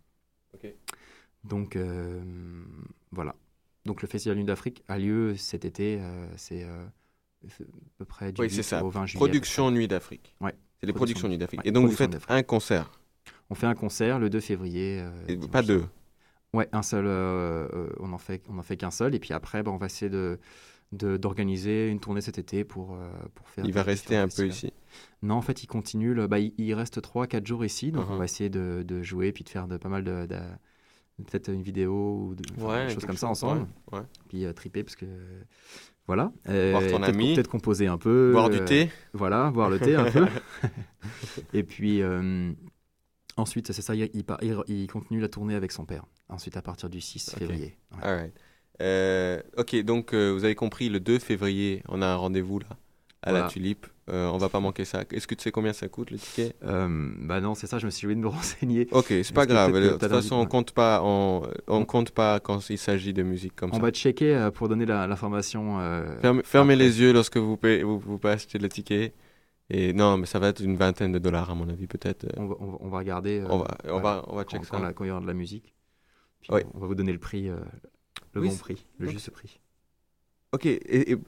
[1.44, 2.22] Donc euh,
[3.12, 3.34] voilà.
[3.84, 6.00] Donc le festival Nuits d'Afrique a lieu cet été.
[6.36, 6.68] c'est à
[7.98, 8.82] peu près du Oui, 8 c'est ça.
[8.82, 9.18] au 20 juillet.
[9.20, 10.34] Production Nuit d'Afrique.
[10.40, 10.54] Ouais.
[10.80, 11.38] C'est les Production productions Nuit Nuit.
[11.38, 11.60] d'Afrique.
[11.60, 12.90] Ouais, Et donc, vous faites un concert?
[13.50, 15.04] On fait un concert le 2 février.
[15.28, 15.84] Et pas deux?
[16.54, 17.04] Ouais, un seul.
[17.06, 19.14] euh, on en fait, on en fait qu'un seul.
[19.14, 20.38] Et puis après, bah, on va essayer de-
[20.94, 23.64] d'organiser une tournée cet été pour, euh, pour faire.
[23.64, 24.72] Il va rester un peu ici.
[25.22, 26.14] Non, en fait, il continue.
[26.14, 28.14] le- bah, il, il reste 3-4 jours ici, donc Mhm.
[28.14, 30.26] on va essayer de, de jouer puis de faire de, pas mal de.
[30.26, 30.38] de-
[31.26, 33.66] Peut-être une vidéo ou de, enfin, Ouais, des choses comme ça chose, ensemble.
[33.92, 34.04] ouais, ouais.
[34.28, 35.06] Puis euh, triper parce que.
[36.06, 36.32] Voilà.
[36.48, 37.34] Euh, Voir ton peut-être- ami.
[37.34, 38.32] Peut-être composer un peu.
[38.32, 38.90] Boire du euh, thé.
[39.12, 40.26] Voilà, boire le thé un peu.
[41.52, 42.02] Et puis.
[42.02, 42.52] euh,
[43.36, 46.04] Ensuite, c'est ça, il, continue la tournée avec son père.
[46.28, 47.38] Ensuite, à partir du 6 Ok.
[47.40, 47.76] février.
[47.92, 47.98] Ouais.
[48.04, 48.32] Alright.
[48.82, 52.66] Euh, ok, donc euh, vous avez compris, le 2 février, on a un rendez-vous là,
[53.22, 53.46] à la.
[53.48, 53.86] Tulipe.
[54.10, 55.02] Euh, on va pas manquer ça.
[55.12, 56.54] Est-ce que tu sais combien ça coûte le ticket?
[56.62, 58.86] Euh, bah non, c'est ça, je me suis oublié de me renseigner.
[58.90, 59.72] Ok, c'est pas grave.
[59.72, 63.56] De toute façon, on compte pas, on, on compte pas quand il s'agit de musique
[63.56, 63.80] comme On ça.
[63.80, 65.78] va checker pour donner l'information.
[66.20, 69.14] Ferme- fermez les yeux lorsque vous pouvez, vous, vous pouvez acheter le ticket.
[69.70, 72.26] Et non, mais ça va être une vingtaine de dollars à mon avis, peut-être.
[72.36, 73.42] On va, on on regarder.
[73.48, 74.92] On va, on voilà, va, on va quand, check quand ça.
[74.92, 75.74] quand il y aura de la musique.
[76.42, 76.60] Puis Oui.
[76.74, 77.48] on, on va vous donner le prix,
[78.34, 79.60] le Oui, bon prix, le juste prix.
[80.52, 81.18] Ok, et, et-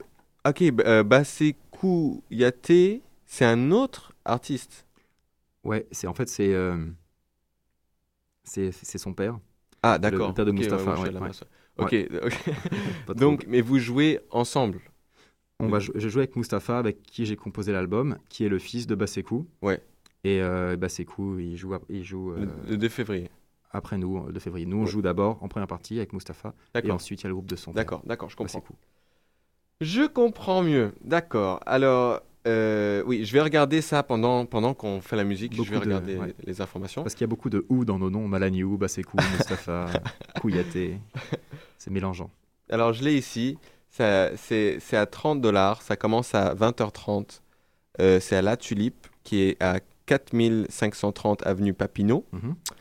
[0.45, 4.85] ok, euh, Basekou Yate, c'est un autre artiste.
[5.63, 6.77] Ouais, c'est en fait c'est euh,
[8.43, 9.39] c'est son père.
[9.83, 10.29] Ah, d'accord.
[10.29, 11.31] le père de Mustapha, ouais, ouais, ouais.
[11.77, 11.95] Ok.
[13.15, 14.81] Donc, mais vous jouez ensemble.
[15.59, 18.87] on va je joue avec Mustapha, avec qui j'ai composé l'album, qui est le fils
[18.87, 19.47] de Basekou.
[19.61, 19.81] Ouais.
[20.23, 23.29] Et euh, Basekou, il joue, il joue euh, Le, le 2 février.
[23.71, 24.65] Après nous, le février.
[24.65, 24.87] Nous, on Ouais.
[24.87, 26.53] joue d'abord en première partie avec Mustapha,
[26.83, 27.71] et ensuite il y a le groupe de son.
[27.71, 28.59] D'accord, d'accord, je comprends.
[28.59, 28.75] Basekou.
[29.81, 30.93] Je comprends mieux.
[31.03, 31.59] D'accord.
[31.65, 35.53] Alors, euh, oui, je vais regarder ça pendant, pendant qu'on fait la musique.
[35.55, 36.33] je vais de- regarder ouais.
[36.45, 37.03] les informations.
[37.03, 39.87] Parce qu'il y a beaucoup de ou dans nos noms, Malaniou, Basekou, Mustapha,
[40.41, 40.97] Kouyaté.
[41.77, 42.31] C'est mélangeant.
[42.69, 43.57] Alors, je l'ai ici.
[43.89, 45.81] C'est à 30 dollars.
[45.81, 47.41] Ça commence à 20h30.
[47.99, 52.25] Euh, c'est à La Tulipe, qui est à 4530 avenue Papineau.
[52.31, 52.55] Mhm.
[52.71, 52.73] Euh,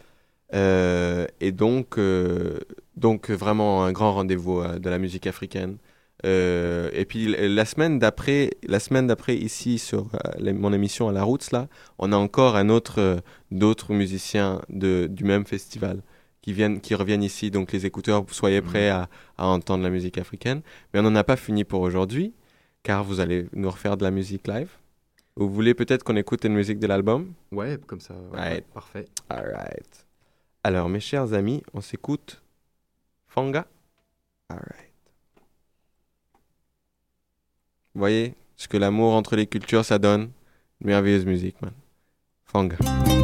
[0.53, 2.59] et donc, euh,
[2.97, 5.79] donc, vraiment un grand rendez-vous euh, de la musique africaine.
[6.25, 10.09] Euh, et puis la semaine d'après, la semaine d'après ici sur
[10.41, 11.69] euh, mon émission à la Roots là,
[11.99, 13.17] on a encore un autre, euh,
[13.51, 16.03] d'autres musiciens de, du même festival
[16.41, 17.51] qui viennent, qui reviennent ici.
[17.51, 20.63] Donc les écouteurs, soyez prêts à, à entendre la musique africaine.
[20.95, 22.33] Mais on n'en a pas fini pour aujourd'hui,
[22.83, 24.71] car vous allez nous refaire de la musique live.
[25.37, 27.35] Vous voulez peut-être qu'on écoute une musique de l'album?
[27.53, 28.15] Ouais, comme ça.
[28.33, 29.05] ouais, parfait.
[29.29, 30.06] Alright.
[30.67, 32.43] Alors, mes chers amis, on s'écoute
[33.29, 33.69] Fanga?
[34.49, 34.91] Alright.
[37.95, 40.33] Vous voyez ce que l'amour entre les cultures, ça donne?
[40.81, 41.71] Une merveilleuse musique, man.
[42.47, 42.79] Fanga.
[42.79, 43.16] Fanga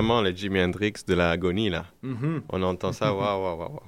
[0.00, 1.86] vraiment le Jimi Hendrix de l'agonie, là.
[2.02, 2.42] Mhm.
[2.48, 3.80] On entend ça, waouh, waouh, waouh.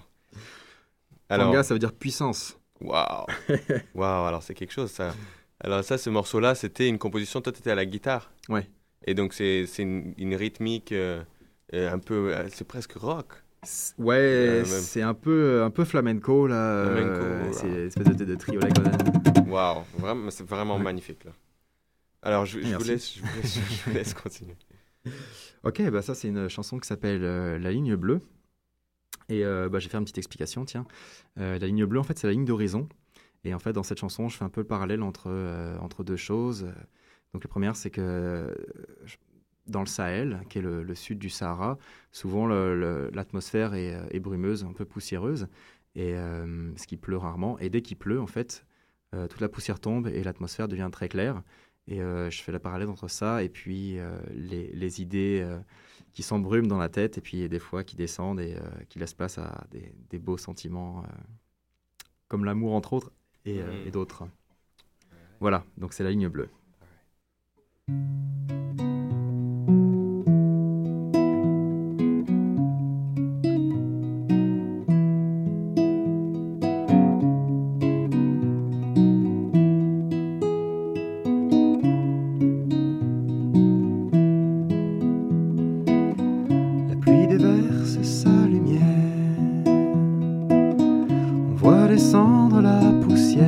[1.29, 2.59] Alors, Tanga, ça veut dire puissance.
[2.81, 3.27] waouh.
[3.95, 5.15] Waouh, alors c'est quelque chose, ça.
[5.61, 8.31] Alors ça, ce morceau-là, c'était une composition, toi, tu étais à la guitare.
[8.49, 8.69] Ouais.
[9.07, 11.23] Et donc, c'est c'est une, une rythmique euh,
[11.75, 12.35] euh, un peu...
[12.35, 13.29] euh, c'est presque rock.
[13.97, 16.85] Ouais, Euh, c'est un peu, un peu flamenco là.
[16.85, 18.69] Flamenco, euh, c'est une espèce de, de trio là.
[19.47, 20.83] Waouh, vraiment, c'est vraiment Ouais.
[20.83, 21.31] magnifique, là.
[22.23, 24.57] Alors, je, je vous laisse, je, vous laisse, je vous laisse continuer.
[25.65, 28.21] Ok, bah ça c'est une chanson qui s'appelle euh, La ligne bleue.
[29.29, 30.87] Et euh, bah, je vais faire une petite explication, tiens.
[31.39, 32.89] Euh, la ligne bleue, en fait, c'est la ligne d'horizon.
[33.45, 36.05] Et en fait, dans cette chanson, je fais un peu le parallèle entre, euh, entre
[36.05, 36.67] deux choses.
[37.33, 38.55] Donc la première, c'est que
[39.67, 41.79] dans le Sahel, qui est le, sud du Sahara,
[42.11, 45.49] souvent l'atmosphère est, est brumeuse, un peu poussiéreuse,
[45.95, 47.59] et ce qui pleut rarement.
[47.59, 48.67] Et dès qu'il pleut, en fait,
[49.13, 51.43] toute la poussière tombe et l'atmosphère devient très claire.
[51.89, 55.59] Et euh, je fais la parallèle entre ça et puis euh, les, les idées euh,
[56.13, 58.57] qui s'embrument dans la tête et puis des fois qui descendent et
[58.89, 61.05] qui laissent place à des, des beaux sentiments
[62.29, 63.13] comme l'amour entre autres
[63.47, 64.25] et, et d'autres.
[65.41, 66.51] Voilà, donc c'est la ligne bleue.
[88.03, 88.83] Sa lumière.
[90.47, 93.47] On voit descendre la poussière.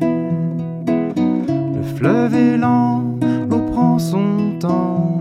[0.00, 3.04] Le fleuve est lent,
[3.48, 5.17] l'eau prend son temps.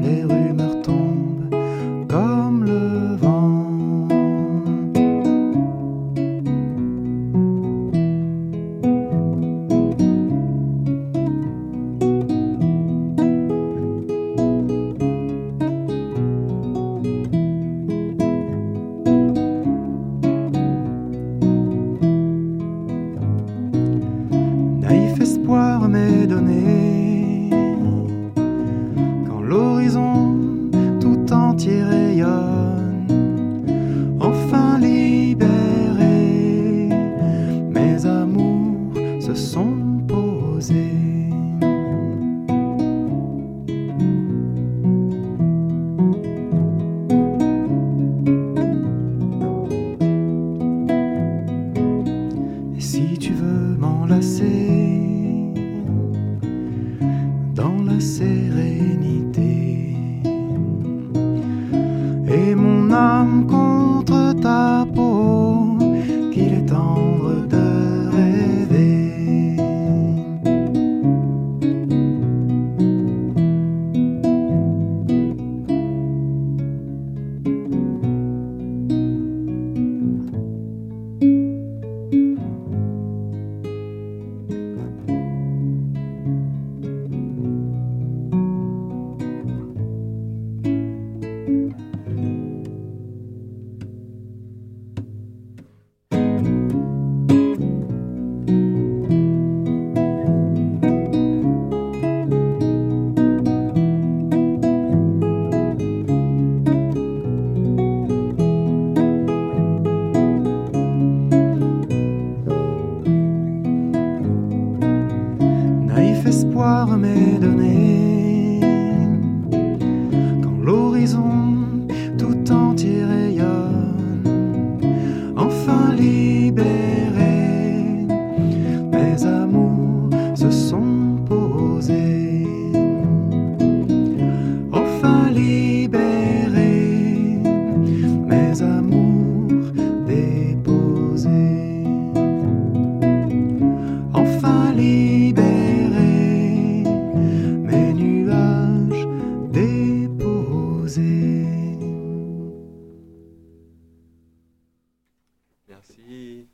[155.67, 156.47] Merci.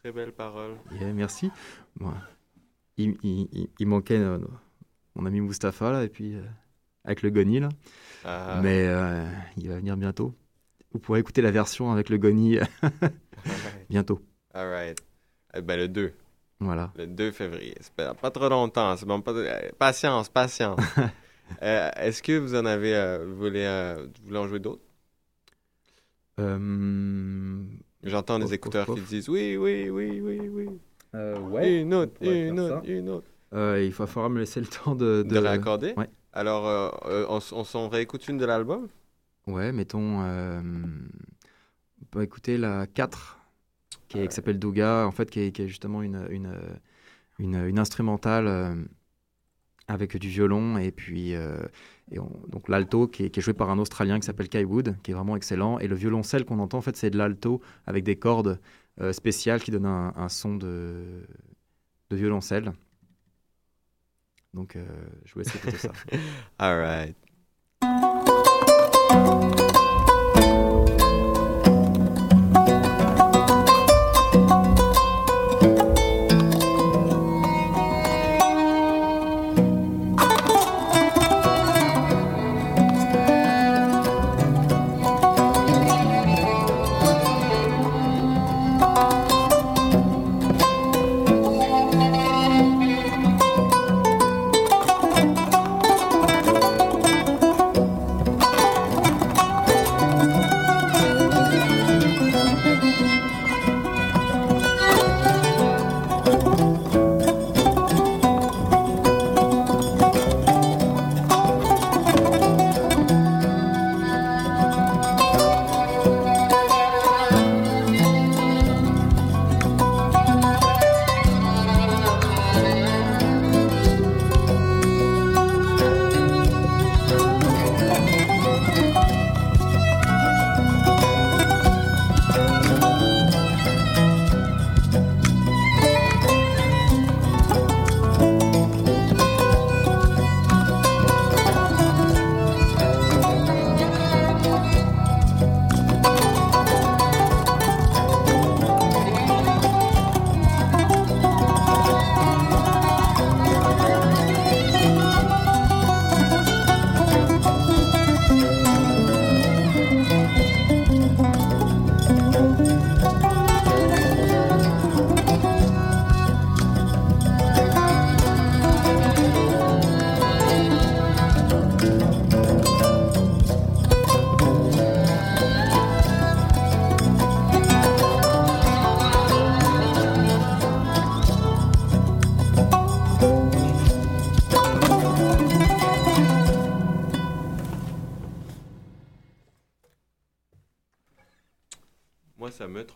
[0.00, 0.76] Très belle parole.
[1.00, 1.50] Yeah, merci.
[1.96, 2.12] Bon,
[2.96, 4.38] il, il- il- il manquait euh,
[5.14, 6.42] mon ami Mustapha là, et puis euh,
[7.04, 7.68] avec le Goni là.
[8.24, 9.24] Ah, Mais euh,
[9.56, 10.34] il va venir bientôt.
[10.92, 12.58] Vous pourrez écouter la version avec le Goni
[13.90, 14.20] bientôt.
[14.52, 14.98] Alright.
[15.54, 16.12] Eh ben, le 2.
[16.60, 16.92] Voilà.
[16.96, 17.74] Le 2 février.
[17.96, 18.96] Pas, pas trop longtemps.
[18.96, 19.32] C'est bon, pas,
[19.78, 20.78] patience, patience.
[21.60, 23.18] Est-ce que vous en avez.
[23.24, 24.82] vous, voulez, vous voulez en jouer d'autres?
[26.40, 27.62] Euh,
[28.04, 29.10] J'entends des Pof, écouteurs pof, qui pof.
[29.10, 30.68] disent oui, oui, oui, oui, oui.
[31.14, 33.26] euh, Une autre, une autre, une autre.
[33.52, 36.08] Euh, il va falloir me laisser le temps de, De réaccorder Ouais.
[36.32, 38.88] Alors, on, s'en réécoute une de l'album?
[39.46, 40.20] Ouais, mettons.
[40.20, 43.38] on peut écouter la 4,
[44.08, 46.52] qui, qui s'appelle Douga, en fait, qui est, qui est justement une, une,
[47.38, 48.86] une, une instrumentale
[49.92, 51.56] avec du violon et puis euh,
[52.48, 55.36] donc l'alto qui est, joué par un Australien qui s'appelle Kai Wood, qui est vraiment
[55.36, 55.78] excellent.
[55.78, 58.60] Et le violoncelle qu'on entend, en fait, c'est de l'alto avec des cordes
[59.00, 61.26] euh, spéciales qui donnent un, un son de,
[62.10, 62.72] de violoncelle.
[64.52, 64.84] Donc, euh,
[65.24, 65.92] je vous laisse écouter ça.
[66.58, 68.11] All right.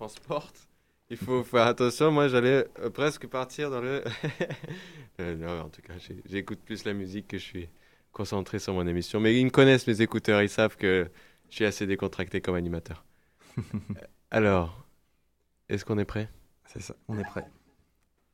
[0.07, 0.69] Transporte.
[1.11, 2.11] Il faut faire attention.
[2.11, 4.03] Moi, j'allais euh, presque partir dans le.
[5.19, 5.95] Euh, non, en tout cas,
[6.27, 7.69] j'écoute plus la musique que je suis
[8.13, 9.19] concentré sur mon émission.
[9.19, 10.43] Mais ils me connaissent, mes écouteurs.
[10.43, 11.09] Ils savent que
[11.49, 13.03] je suis assez décontracté comme animateur.
[14.31, 14.87] Alors,
[15.71, 16.29] est-ce qu'on est prêt?
[16.67, 17.47] C'est ça, on est prêt.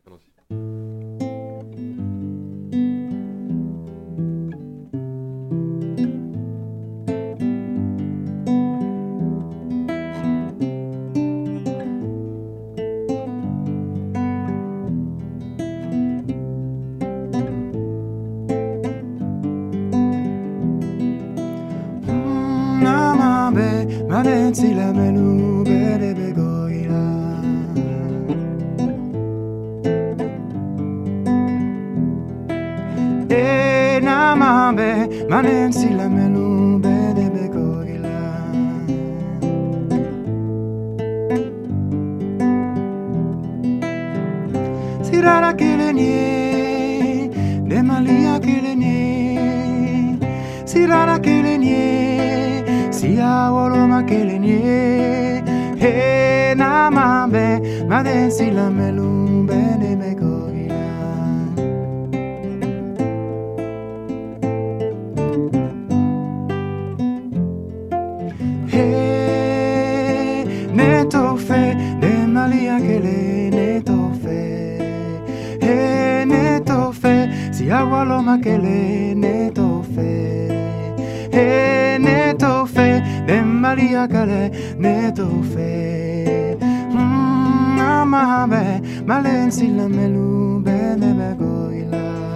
[0.04, 1.11] Allons-y.
[24.12, 27.04] manentzilame nu bere begoira
[33.30, 34.90] Enamabe
[35.30, 36.46] manentzilame nu
[36.84, 38.20] bere begoira
[45.44, 46.31] le kelenie
[53.22, 54.24] diavolo ma che
[56.90, 60.90] ma be ma si la me lu bene me covila
[68.70, 70.44] e
[70.78, 71.62] ne to fe
[72.00, 73.20] de malia che le
[73.56, 74.40] ne to fe.
[75.60, 77.16] Eh, e ne to fe
[77.50, 80.10] si agualo ma che le ne to fe.
[81.30, 82.21] Eh, e ne
[83.72, 84.52] I can't
[89.08, 89.88] malen sila
[91.40, 92.31] goila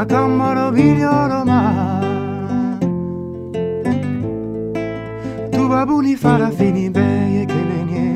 [0.00, 1.60] Matamaro biliyoruma
[5.52, 8.08] Tuba buni fara fini beye kelenye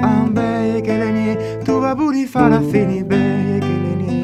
[0.00, 1.36] Am beye kelenye
[1.66, 4.16] Tuba buni fara fini beye kelenye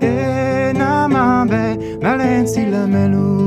[0.00, 3.45] E namambe Malensi la melu.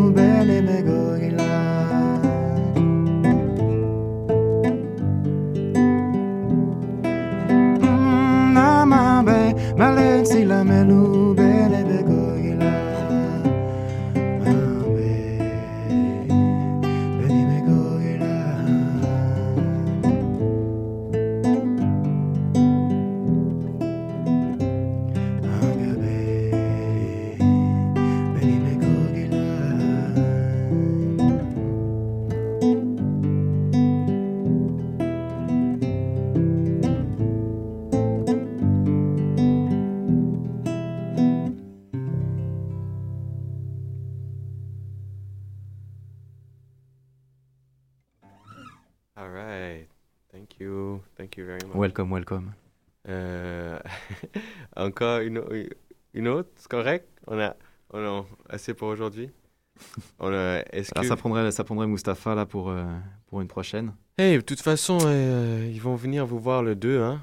[55.30, 55.70] Une, au-
[56.14, 57.08] une autre, c'est correct?
[57.28, 57.56] On a,
[57.92, 59.30] on a assez pour aujourd'hui?
[60.20, 61.08] On a, est-ce Alors, que...
[61.08, 62.84] ça prendrait, ça prendrait Mustapha là pour, euh,
[63.28, 63.94] pour une prochaine.
[64.18, 67.22] Hey, de toute façon, euh, ils vont venir vous voir le 2, hein?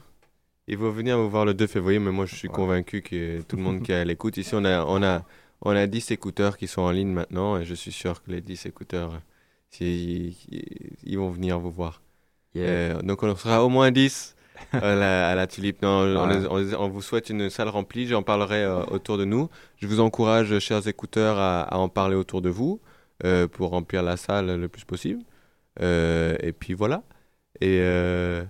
[0.67, 3.57] Ils vont venir vous voir le 2 février, mais moi je suis convaincu que tout
[3.57, 5.25] le monde qui est à l'écoute, ici on a, on, a,
[5.63, 8.41] on a 10 écouteurs qui sont en ligne maintenant, et je suis sûr que les
[8.41, 9.21] 10 écouteurs,
[9.71, 12.01] si- ils, ils vont venir vous voir.
[12.57, 14.35] Euh, donc on sera au moins 10
[14.73, 15.83] à la, à la tulipe.
[15.83, 16.39] Non, on, Ouais.
[16.41, 19.49] les- on les- on vous souhaite une salle remplie, j'en parlerai euh, autour de nous.
[19.79, 22.81] Je vous encourage, chers écouteurs, à, à en parler autour de vous
[23.25, 25.23] euh, pour remplir la salle le plus possible.
[25.81, 27.03] Euh, et puis voilà.
[27.61, 28.45] Et, euh,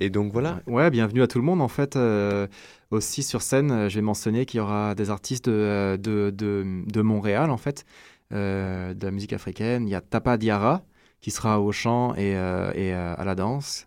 [0.00, 0.60] et donc voilà.
[0.66, 1.60] Ouais, bienvenue à tout le monde.
[1.62, 2.46] En fait, euh,
[2.90, 6.30] aussi sur scène, euh, je vais mentionner qu'il y aura des artistes de, euh, de,
[6.30, 7.84] de, de Montréal, en fait,
[8.32, 9.86] euh, de la musique africaine.
[9.88, 10.82] Il y a Tapa Diarra,
[11.20, 13.86] qui sera au chant et, euh, et euh, à la danse.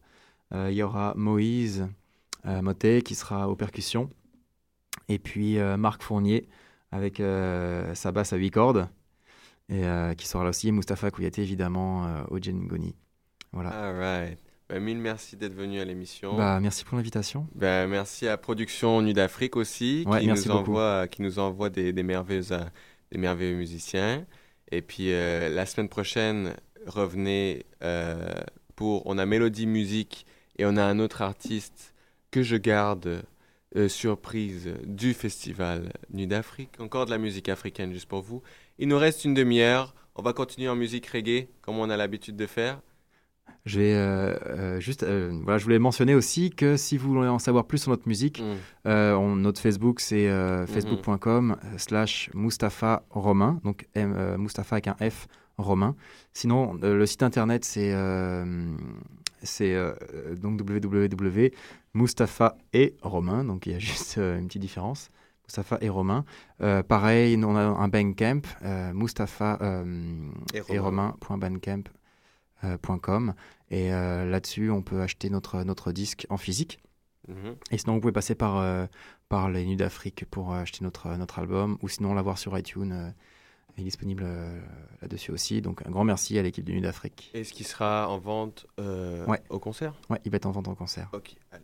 [0.56, 1.88] Euh, il y aura Moïse
[2.46, 4.10] euh, Motet, qui sera aux percussions.
[5.10, 6.48] Et puis euh, Marc Fournier,
[6.92, 8.90] avec sa basse à 8 cordes,
[9.70, 9.84] et
[10.18, 10.70] qui sera là aussi.
[10.70, 12.96] Et Mustapha Kouyaté, évidemment, au Djengoni.
[13.52, 13.70] Voilà.
[13.72, 14.40] All right.
[14.70, 16.38] Ben, mille merci d'être venu à l'émission.
[16.38, 17.48] Bah, merci pour l'invitation.
[17.54, 21.92] Ben, merci à Production Nuit d'Afrique aussi, Ouais, qui, nous envoie, qui nous envoie des,
[21.92, 22.46] des, merveilleux,
[23.12, 24.26] des merveilleux musiciens.
[24.72, 28.34] Et puis euh, la semaine prochaine, revenez euh,
[28.76, 29.06] pour.
[29.06, 30.26] On a Mélodie Musique
[30.58, 31.94] et on a un autre artiste
[32.32, 33.24] que je garde
[33.76, 36.72] euh, surprise du festival Nuit d'Afrique.
[36.80, 38.42] Encore de la musique africaine juste pour vous.
[38.80, 39.94] Il nous reste une demi-heure.
[40.16, 42.80] On va continuer en musique reggae, comme on a l'habitude de faire.
[43.66, 47.28] Je vais euh, euh, juste, euh, voilà, je voulais mentionner aussi que si vous voulez
[47.28, 48.90] en savoir plus sur notre musique, Mm.
[48.90, 50.68] on- notre Facebook c'est euh, Mhm.
[50.68, 55.28] facebook.com slash Mustapha Romain, donc Mustapha avec un F
[55.58, 55.96] Romain.
[56.34, 57.92] Sinon, le site internet c'est
[59.46, 59.94] c'est euh,
[60.36, 65.10] donc www.mustapha et Romain, donc il y a juste euh, une petite différence.
[65.48, 66.26] Mustapha et Romain.
[66.62, 71.16] Euh, pareil, nous, on a un Bandcamp, euh, Mustapha euh, Et et Romain.
[71.22, 71.84] Romain.bandcamp
[72.64, 73.34] euh, point .com
[73.70, 76.80] et euh, là-dessus on peut acheter notre, notre disque en physique
[77.28, 77.56] Mhm.
[77.72, 78.86] et sinon vous pouvez passer par, euh,
[79.30, 82.92] par les Nuits d'Afrique pour euh, acheter notre, notre album ou sinon l'avoir sur iTunes
[82.94, 83.10] euh,
[83.78, 84.60] est disponible euh,
[85.02, 88.08] là-dessus aussi donc un grand merci à l'équipe de Nuits d'Afrique Et ce qui sera
[88.10, 89.42] en vente euh, Ouais.
[89.50, 89.94] au concert?
[90.10, 91.64] Ouais il va être en vente en concert Ok, allez.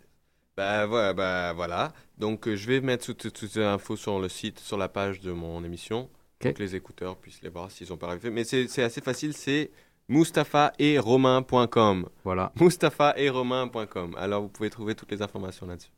[0.57, 1.93] Bah voilà, bah, voilà.
[2.17, 4.89] Donc euh, je vais mettre tout- tout- toutes les infos sur le site, sur la
[4.89, 6.09] page de mon émission,
[6.39, 8.29] pour que les écouteurs puissent les voir s'ils n'ont pas arrivé.
[8.29, 9.71] Mais c'est assez facile, c'est
[10.09, 12.09] Mustapha et Romain.com.
[12.25, 14.13] voilà Mustapha et Romain.com.
[14.17, 15.91] Alors vous pouvez trouver toutes les informations là-dessus.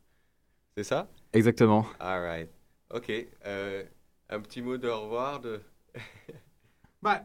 [0.78, 1.08] C'est ça?
[1.34, 2.50] Exactement All right.
[2.94, 3.12] Ok.
[4.30, 5.62] un petit mot de au revoir de.
[7.02, 7.22] Ben,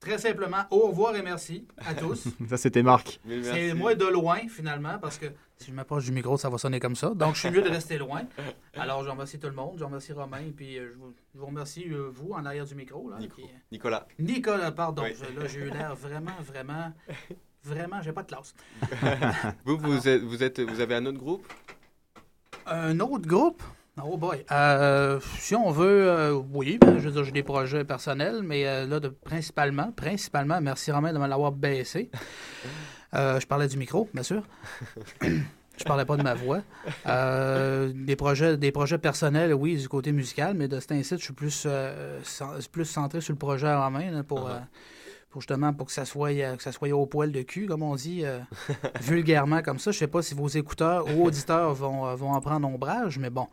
[0.00, 2.26] très simplement, au revoir et merci à tous.
[2.48, 6.36] ça c'était Marc C'est moi de loin, finalement, parce que si je m'approche du micro,
[6.36, 7.10] ça va sonner comme ça.
[7.14, 8.22] Donc, je suis mieux de rester loin.
[8.74, 9.76] Alors, je remercie tout le monde.
[9.78, 10.50] Je remercie Romain.
[10.56, 13.08] Puis, euh, je, vous, je vous remercie, euh, vous, en arrière du micro.
[13.08, 14.08] Là, Nico- Puis, euh, Nicolas.
[14.18, 15.04] Nicolas, pardon.
[15.04, 15.14] Oui.
[15.14, 16.92] Je- là, j'ai eu l'air vraiment, vraiment,
[17.62, 18.52] vraiment, j'ai pas de classe.
[19.64, 21.46] vous, vous, êtes, vous, êtes, vous avez un autre groupe?
[22.66, 23.62] Un autre groupe?
[24.02, 24.44] Oh boy.
[24.50, 28.66] Euh, si on veut, euh, oui, ben, je veux dire, j'ai des projets personnels, mais
[28.66, 32.10] euh, là, de, principalement, principalement, merci Romain de me l'avoir baissé.
[33.14, 34.42] Euh, je parlais du micro, bien sûr.
[35.22, 36.62] je parlais pas de ma voix.
[37.94, 41.32] Des, projets, des projets personnels, oui, du côté musical, mais de cet incite, je suis
[41.32, 41.68] plus,
[42.72, 44.58] plus centré sur le projet à Romain là, pour, euh,
[45.34, 47.82] pour justement pour que ça soit euh, que ça soit au poil de cul, comme
[47.82, 48.38] on dit euh,
[49.00, 49.90] vulgairement comme ça.
[49.90, 53.30] Je sais pas si vos écouteurs ou auditeurs vont, euh, vont en prendre ombrage, mais
[53.30, 53.48] bon,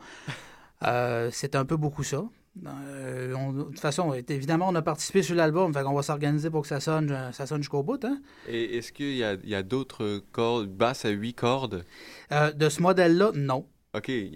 [0.84, 2.24] euh, c'est un peu beaucoup ça.
[2.64, 6.62] On- de toute façon, évidemment, on a participé sur l'album, fait qu'on va s'organiser pour
[6.62, 8.04] que ça sonne, ça sonne jusqu'au bout.
[8.06, 8.22] Hein?
[8.48, 11.84] Et est-ce qu'il y a, a d'autres cordes, basses à 8 cordes?
[12.30, 13.66] De ce modèle-là, non.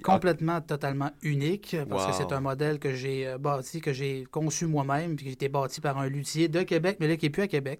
[0.01, 4.66] Complètement, totalement unique, parce que c'est un modèle que j'ai euh, bâti, que j'ai conçu
[4.66, 7.30] moi-même, puis qui a été bâti par un luthier de Québec, mais là, qui n'est
[7.30, 7.80] plus à Québec,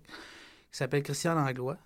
[0.72, 1.78] qui s'appelle Christian Langlois.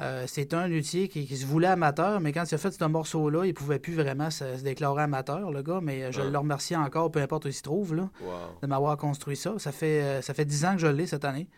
[0.00, 2.84] Euh, c'est un luthier qui, qui se voulait amateur, mais quand il a fait ce
[2.84, 6.30] morceau-là, il pouvait plus vraiment se, se déclarer amateur, le gars, mais euh, je Ouais.
[6.30, 8.30] le remercie encore, peu importe où il se trouve, là, Wow.
[8.62, 9.54] de m'avoir construit ça.
[9.58, 11.48] Ça fait, ça fait 10 ans que je l'ai cette année.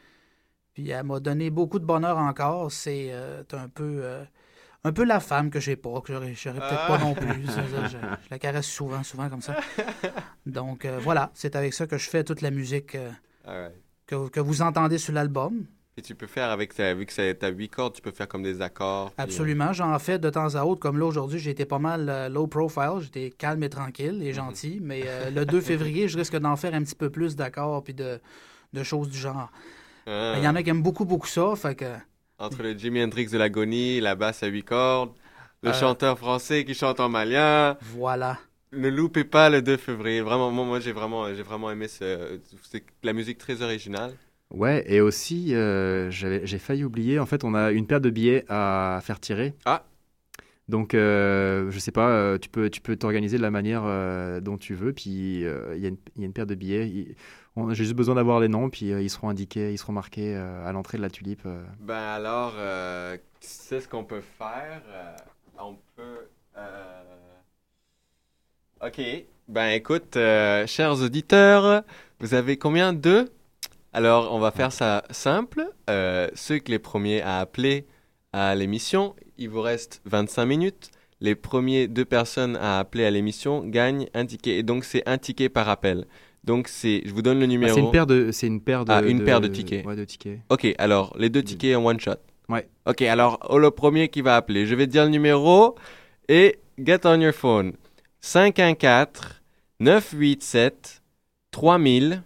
[0.75, 2.71] Puis elle m'a donné beaucoup de bonheur encore.
[2.73, 4.01] C'est euh, un peu...
[4.03, 4.25] euh,
[4.87, 7.05] un peu la femme que j'ai pas, que j'aurais peut-être pas Ah.
[7.05, 7.47] non plus.
[7.47, 9.57] Ça, ça, je, je la caresse souvent, souvent comme ça.
[10.47, 13.11] Donc euh, voilà, c'est avec ça que je fais toute la musique euh,
[13.45, 13.75] Alright.
[14.07, 15.67] que, que vous entendez sur l'album.
[15.99, 18.29] Et tu peux faire avec ta, vu que c'est- t'as 8 cordes, tu peux faire
[18.29, 19.07] comme des accords.
[19.13, 20.79] puis, euh, Absolument, j'en fais de temps à autre.
[20.81, 24.23] Comme là aujourd'hui, j'ai été pas mal euh, low profile, j'étais calme et tranquille Mhm.
[24.23, 24.79] et gentil.
[24.83, 28.21] Mais le 2 février, je risque d'en faire un petit peu plus d'accords puis de,
[28.75, 29.51] de choses du genre.
[30.07, 30.35] ah.
[30.37, 31.57] Il y en a qui aiment beaucoup, beaucoup ça.
[31.57, 31.87] Fait que
[32.39, 35.13] Entre le Jimi Hendrix de l'agonie, la basse à 8 cordes,
[35.63, 35.73] le Euh.
[35.73, 37.77] chanteur français qui chante en malien.
[37.81, 38.39] voilà.
[38.73, 40.21] Ne loupez pas le 2 février.
[40.21, 44.13] Vraiment, moi, moi j'ai vraiment, j'ai vraiment aimé ce, c'est la musique très originale.
[44.51, 48.45] Ouais, et aussi, euh, j'ai failli oublier, en fait, on a une paire de billets
[48.49, 49.55] à faire tirer.
[49.65, 49.85] Ah.
[50.69, 54.41] Donc, euh, je sais pas, euh, tu peux tu peux t'organiser de la manière euh,
[54.41, 56.57] dont tu veux, puis euh, il y, a une- il y a une paire de
[56.57, 57.15] billets.
[57.71, 60.67] J'ai juste besoin d'avoir les noms, puis euh, ils seront indiqués, ils seront marqués euh,
[60.67, 61.43] à l'entrée de la tulipe.
[61.47, 61.65] euh.
[61.81, 62.55] Ben alors,
[63.41, 64.83] c'est ce qu'on peut faire.
[65.59, 66.29] on peut.
[68.85, 69.01] Ok.
[69.49, 70.15] Ben écoute,
[70.67, 71.83] chers auditeurs,
[72.21, 73.31] vous avez combien Deux
[73.93, 75.67] Alors, on va faire ça simple.
[75.89, 77.87] Ceux que les premiers à appeler
[78.33, 80.91] à l'émission, il vous reste 25 minutes.
[81.23, 84.59] Les premiers deux personnes à appeler à l'émission gagnent un ticket.
[84.59, 86.07] Et donc, c'est un ticket par appel.
[86.47, 87.75] Donc, c'est, je vous donne le Ah, numéro.
[87.75, 88.93] c'est une paire de, c'est une paire de.
[88.93, 89.85] Ah, une paire de tickets.
[89.85, 90.39] Ouais, de tickets.
[90.49, 92.15] Ok, alors les deux tickets en one shot.
[92.49, 92.69] Ouais.
[92.87, 95.75] Ok, alors oh, le premier qui va appeler, je vais te dire le numéro
[96.29, 97.73] et get on your phone.
[98.21, 99.41] 514
[99.81, 101.03] 987
[101.51, 102.23] 3000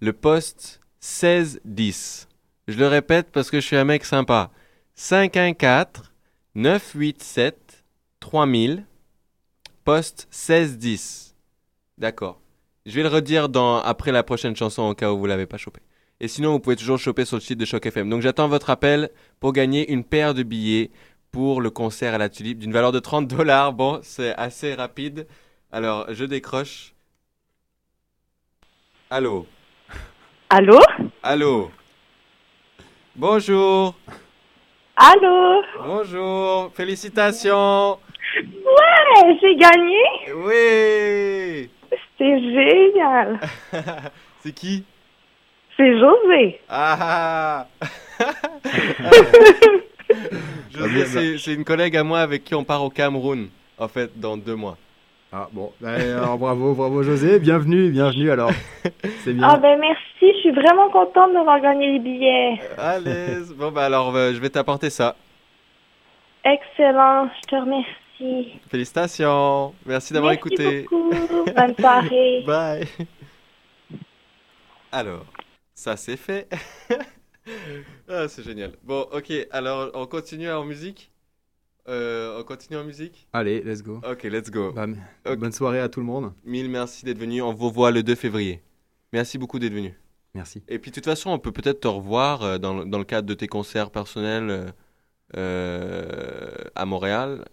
[0.00, 2.28] le poste 1610.
[2.68, 4.50] Je le répète parce que je suis un mec sympa.
[4.96, 6.12] 514
[6.54, 7.84] 987
[8.20, 8.84] 3000
[9.84, 11.34] poste 1610.
[11.98, 12.40] D'accord.
[12.86, 15.56] Je vais le redire dans, après la prochaine chanson au cas où vous l'avez pas
[15.56, 15.80] chopé.
[16.20, 18.10] Et sinon, vous pouvez toujours choper sur le site de Choc FM.
[18.10, 19.10] Donc j'attends votre appel
[19.40, 20.90] pour gagner une paire de billets
[21.32, 23.72] pour le concert à la Tulipe d'une valeur de 30 dollars.
[23.72, 25.26] Bon, c'est assez rapide.
[25.72, 26.94] Alors, je décroche.
[29.08, 29.46] Allô?
[30.50, 30.78] Allô?
[31.22, 31.70] Allô?
[33.16, 33.94] Bonjour
[34.96, 35.62] Allô?
[35.84, 37.98] Bonjour Félicitations
[38.36, 40.02] Ouais, j'ai gagné
[40.34, 41.70] Oui
[42.24, 43.38] C'est génial
[44.40, 44.82] C'est qui?
[45.76, 47.66] C'est José Ah
[50.70, 53.48] Je sais, c'est- c'est une collègue à moi avec qui on part au Cameroun,
[53.78, 54.78] en fait, dans deux mois.
[55.32, 58.52] Ah bon, alors bravo, bravo José, bienvenue, bienvenue alors.
[59.24, 59.46] C'est bien.
[59.50, 62.60] Ah ben merci, je suis vraiment contente d'avoir gagné les billets.
[62.78, 65.16] Allez, bon bah alors euh, je vais t'apporter ça.
[66.44, 67.90] Excellent, je te remercie.
[68.68, 70.82] Félicitations, merci d'avoir Merci écouté.
[70.82, 71.10] beaucoup,
[71.56, 72.42] bonne soirée.
[72.46, 72.86] Bye.
[74.92, 75.26] Alors,
[75.74, 76.48] ça c'est fait.
[78.08, 78.72] ah, c'est génial.
[78.82, 81.10] Bon, ok, alors on continue en musique?
[81.86, 83.26] Euh, On continue en musique?
[83.34, 84.00] Allez, let's go.
[84.10, 84.72] Ok, let's go.
[84.72, 84.86] Bah.
[85.36, 86.32] Bonne soirée à tout le monde.
[86.44, 87.42] Mille merci d'être venu.
[87.42, 88.62] On vous voit le 2 février.
[89.12, 89.94] Merci beaucoup d'être venu.
[90.34, 90.62] Merci.
[90.68, 93.04] Et puis de toute façon, on peut peut-être te revoir euh, dans, le- dans le
[93.04, 94.72] cadre de tes concerts personnels
[95.36, 97.44] euh, à Montréal.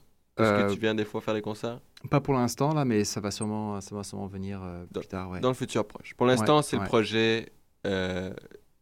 [0.41, 3.03] Est-ce Euh, que tu viens des fois faire des concerts Pas pour l'instant là, mais
[3.03, 5.29] ça va sûrement, ça va sûrement venir euh, plus tard.
[5.31, 5.39] Ouais.
[5.39, 6.13] Dans le futur proche.
[6.15, 7.49] Pour l'instant, Ouais, c'est le projet.
[7.87, 8.33] euh,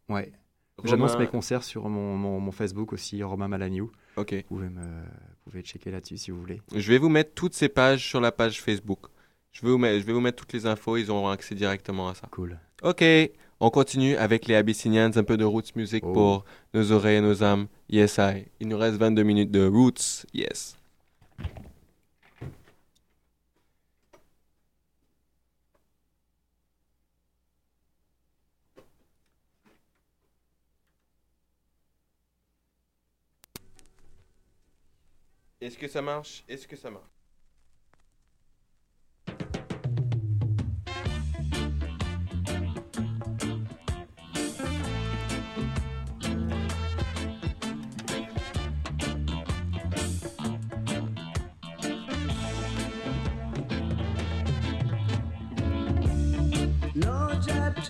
[0.10, 0.32] Ouais.
[0.78, 3.92] Romain- J'annonce mes concerts sur mon, mon, mon Facebook aussi, Romain Malagnou.
[4.16, 4.34] Ok.
[4.50, 6.62] Vous pouvez, me, vous pouvez checker là-dessus si vous voulez.
[6.74, 9.08] Je vais vous mettre toutes ces pages sur la page Facebook.
[9.52, 12.08] Je vais vous mettre, je vais vous mettre toutes les infos, ils auront accès directement
[12.08, 12.28] à ça.
[12.32, 12.58] Cool.
[12.84, 13.04] Ok,
[13.60, 16.14] on continue avec les Abyssinians, un peu de Roots Music Oh.
[16.14, 17.68] pour nos oreilles et nos âmes.
[17.90, 18.46] Yes, I.
[18.62, 20.26] Il nous reste 22 minutes de Roots.
[20.34, 20.78] Yes.
[35.62, 36.44] Est-ce que ça marche?
[36.48, 37.04] Est-ce que ça marche?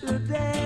[0.02, 0.59] You'll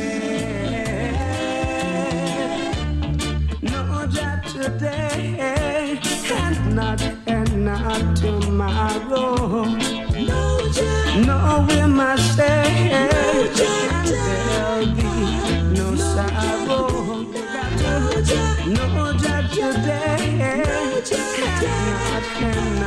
[3.62, 5.36] No job today,
[6.30, 9.64] and not and not tomorrow.
[9.64, 13.56] No job, no we must stay, and
[14.06, 15.02] there'll be
[15.78, 16.88] no sorrow.
[17.82, 21.10] No job, no job today, and
[21.62, 22.79] not and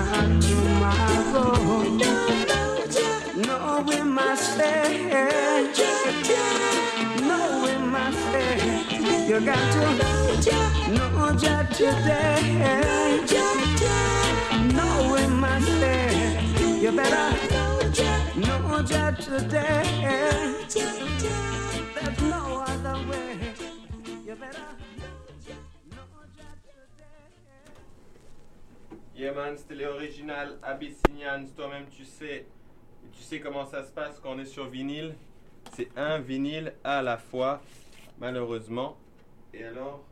[29.15, 32.45] You c'était les originales Abyssinians, toi-même tu sais.
[33.13, 35.15] Tu sais comment ça se passe quand on est sur vinyle.
[35.75, 37.61] C'est un vinyle à la fois,
[38.19, 38.97] malheureusement.
[39.53, 40.03] Et alors,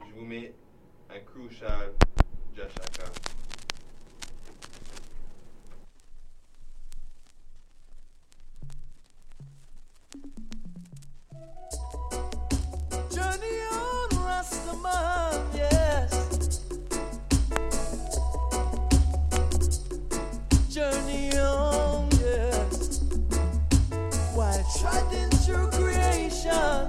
[0.00, 0.54] je vous mets
[1.10, 1.92] un crucial
[2.54, 3.04] Jashaka.
[13.10, 13.98] Journey on.
[24.80, 26.88] Treading through creation,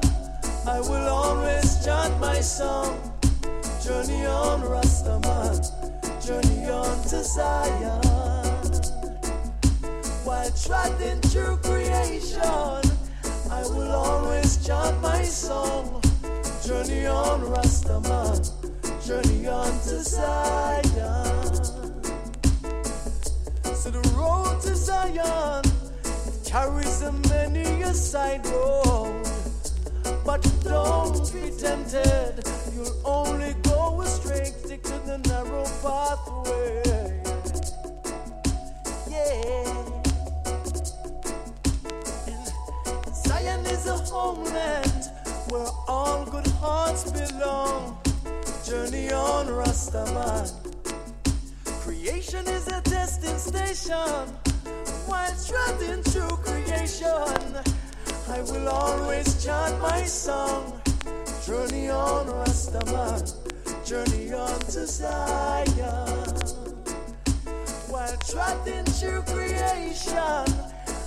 [0.67, 3.01] I will always chant my song.
[3.83, 5.57] Journey on, Rastaman.
[6.23, 8.03] Journey on to Zion.
[10.23, 12.83] While treading through creation,
[13.49, 15.99] I will always chant my song.
[16.63, 18.37] Journey on, Rastaman.
[19.03, 21.55] Journey on to Zion.
[23.73, 25.78] So the road to Zion
[26.49, 29.23] carries a many a side road.
[30.25, 32.43] But don't be tempted,
[32.73, 34.45] you'll only go astray.
[34.45, 37.21] Stick to the narrow pathway.
[39.11, 39.63] Yeah.
[43.13, 45.11] Zion is a homeland
[45.49, 47.99] where all good hearts belong.
[48.65, 50.51] Journey on, Rastaman.
[51.83, 54.48] Creation is a testing station.
[55.09, 57.41] While trotting through creation,
[58.29, 60.79] I will always chant my song.
[61.47, 63.25] Journey on, Rastaman.
[63.87, 66.35] Journey on to Zion.
[67.89, 70.45] While trotting through creation,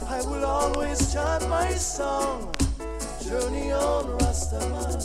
[0.08, 2.52] I will always chant my song.
[3.24, 4.98] Journey on, Rastaman.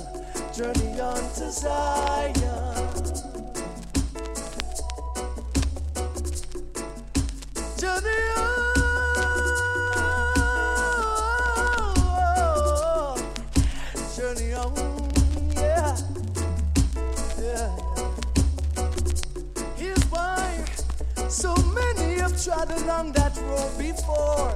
[0.58, 2.34] Journey on to Zion.
[7.78, 8.57] Journey on.
[22.44, 24.54] Trod along that road before.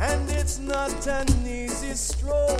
[0.00, 2.56] And it's not an easy stroll,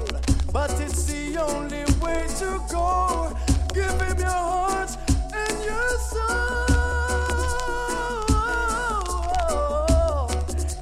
[0.52, 3.34] but it's the only way to go.
[3.72, 4.90] Give him your heart
[5.32, 6.66] and your soul.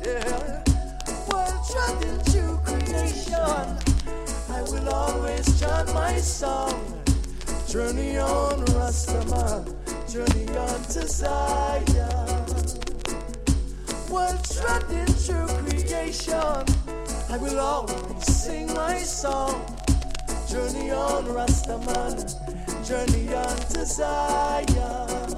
[0.05, 0.63] Yeah.
[1.29, 3.79] While trotting through creation,
[4.51, 6.83] I will always chant my song.
[7.69, 9.75] Journey on, Rastaman.
[10.11, 12.26] Journey on to Zion
[14.17, 16.65] world shredded through creation.
[17.29, 19.61] I will always sing my song.
[20.49, 22.17] Journey on, Rastaman,
[22.89, 25.37] journey on to Zion.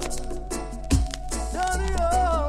[1.51, 2.48] Journey on.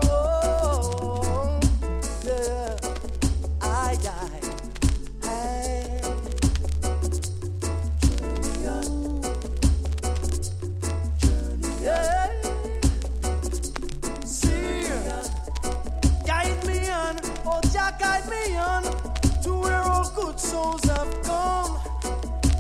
[20.61, 21.79] sorrows have come.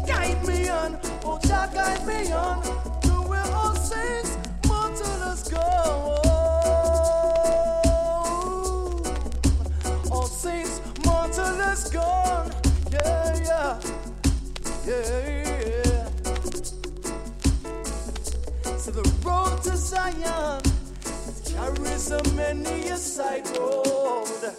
[0.07, 2.63] Guide me on, oh Jah, guide me on
[3.03, 4.37] to where all saints.
[10.11, 10.81] All saints
[11.91, 12.51] gone.
[12.91, 13.81] Yeah, yeah,
[14.87, 16.09] yeah,
[18.91, 20.63] the road to Zion
[21.47, 24.55] carries many a side road,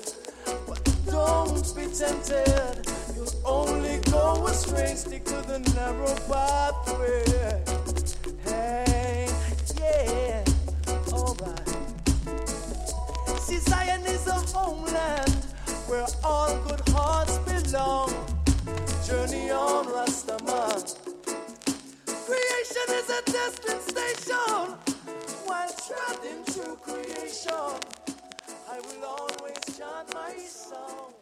[0.68, 3.01] but don't be tempted.
[3.46, 7.24] Only go straight stick to the narrow pathway.
[8.44, 9.28] Hey,
[9.78, 10.44] yeah,
[11.14, 11.70] alright.
[13.42, 15.36] See, Zion is a homeland
[15.88, 18.10] where all good hearts belong.
[19.06, 20.96] Journey on, Rastaman.
[22.26, 24.78] Creation is a destined station.
[25.46, 27.80] While treading through creation,
[28.68, 31.21] I will always chant my song.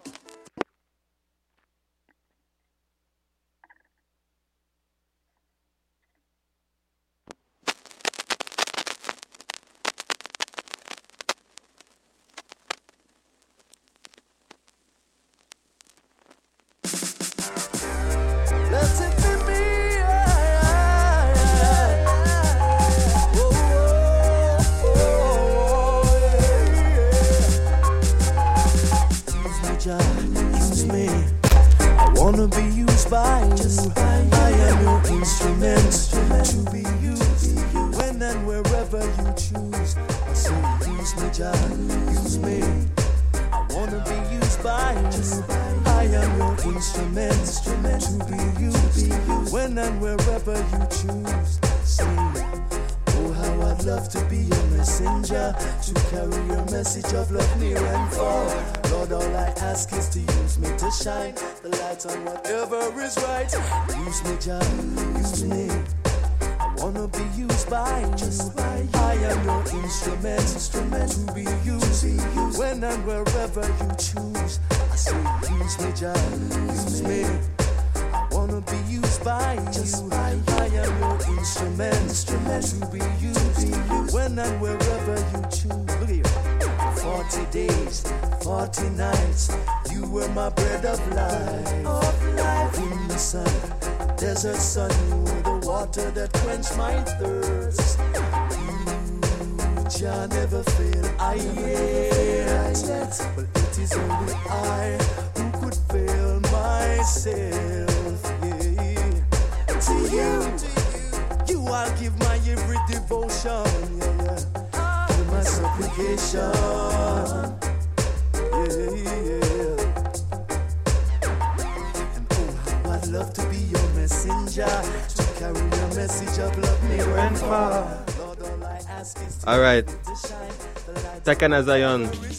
[131.30, 132.39] Sakana Zion.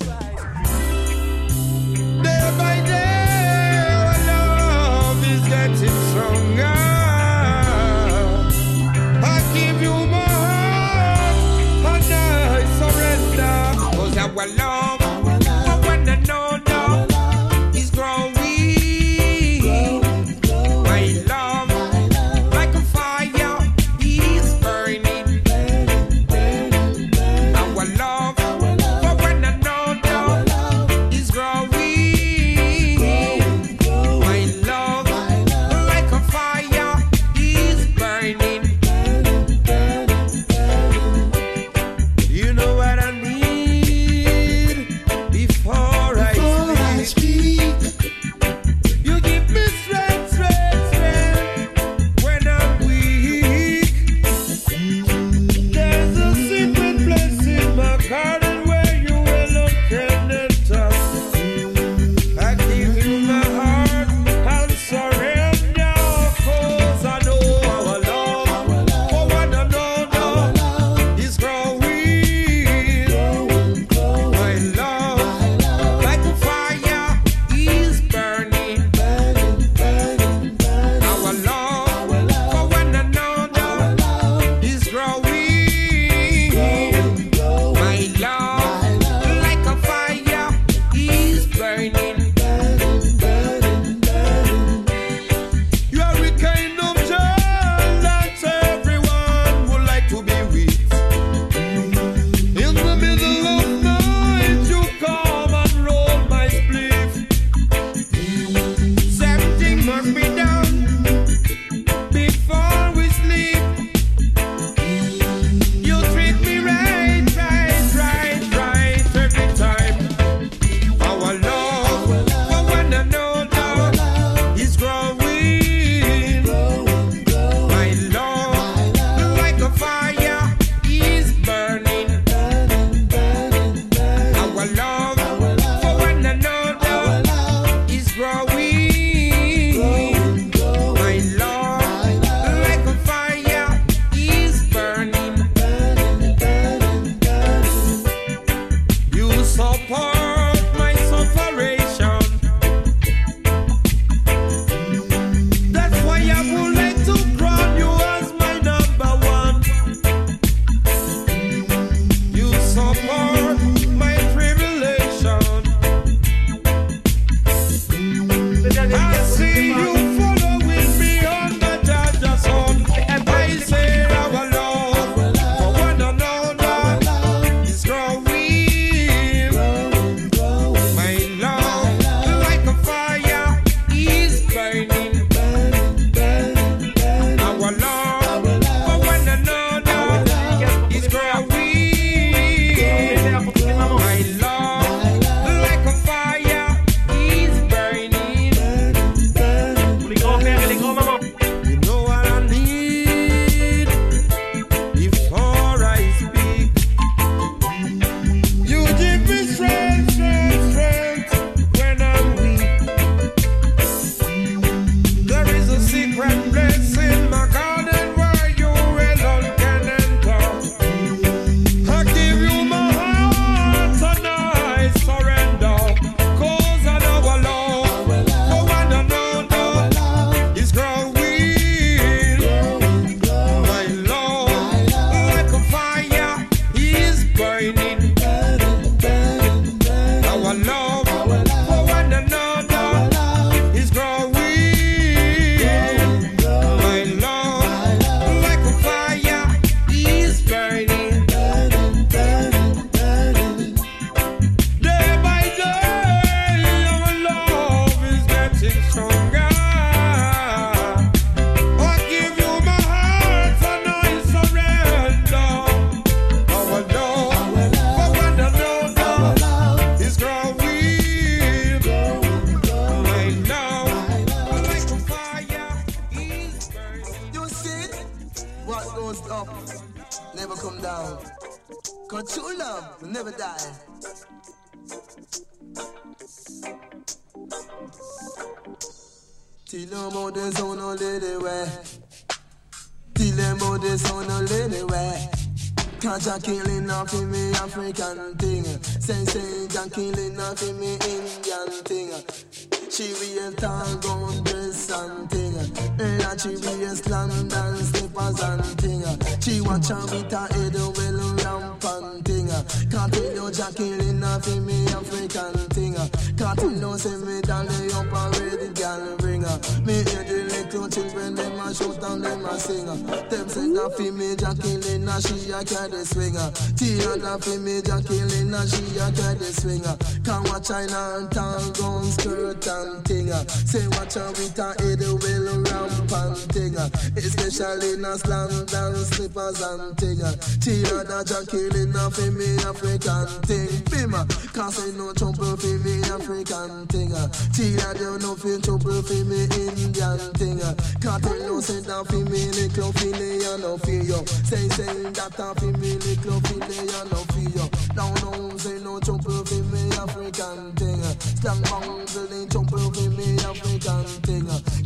[324.00, 326.50] Say that for me Jack killing and she a carry the swinger.
[326.76, 329.96] Tia that for me Jack killing and she a carry the swinger.
[330.30, 333.26] Can't watch China and tall gun skirt and thing.
[333.66, 336.76] Say watch her with her head well ramp and thing.
[337.18, 340.22] Especially in a slam dance slippers and thing.
[340.62, 343.74] Tia that Jack killing and for me African thing.
[343.90, 344.22] Bima,
[344.54, 347.10] can't no trouble for me African thing.
[347.50, 350.62] Tia there no feel trouble for me Indian thing.
[351.02, 354.22] Can't tell no say that for me little fillet and no feel you.
[354.46, 357.66] Say say that a for me little fillet and no feel you.
[357.98, 361.02] Now no say no trouble for me African thing.
[361.40, 364.29] Slang bangling trouble for me African thing.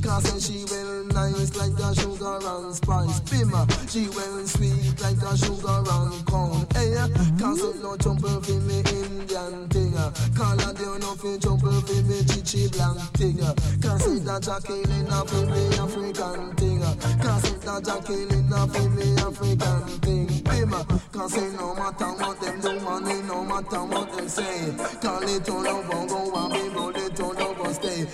[0.05, 3.21] Cause say she well nice like a sugar and spice.
[3.21, 6.67] Bima, she well sweet like a sugar and corn.
[6.77, 7.09] Eh, hey,
[7.41, 9.95] cause say no trouble for me Indian thing.
[10.37, 13.39] Call her there no feel trouble for me chichi blank thing.
[13.81, 16.81] Cause say that Jacqueline a for me African thing.
[17.25, 20.27] Cause say that Jacqueline a for me African thing.
[20.45, 24.75] Bima, cause say no matter what them do, money no matter what them say.
[25.01, 26.64] Call it all over, go and be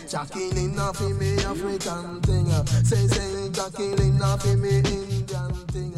[0.08, 2.46] Jacqueline a for me African thing.
[2.84, 5.94] Say say Jacqueline a for me Indian thing.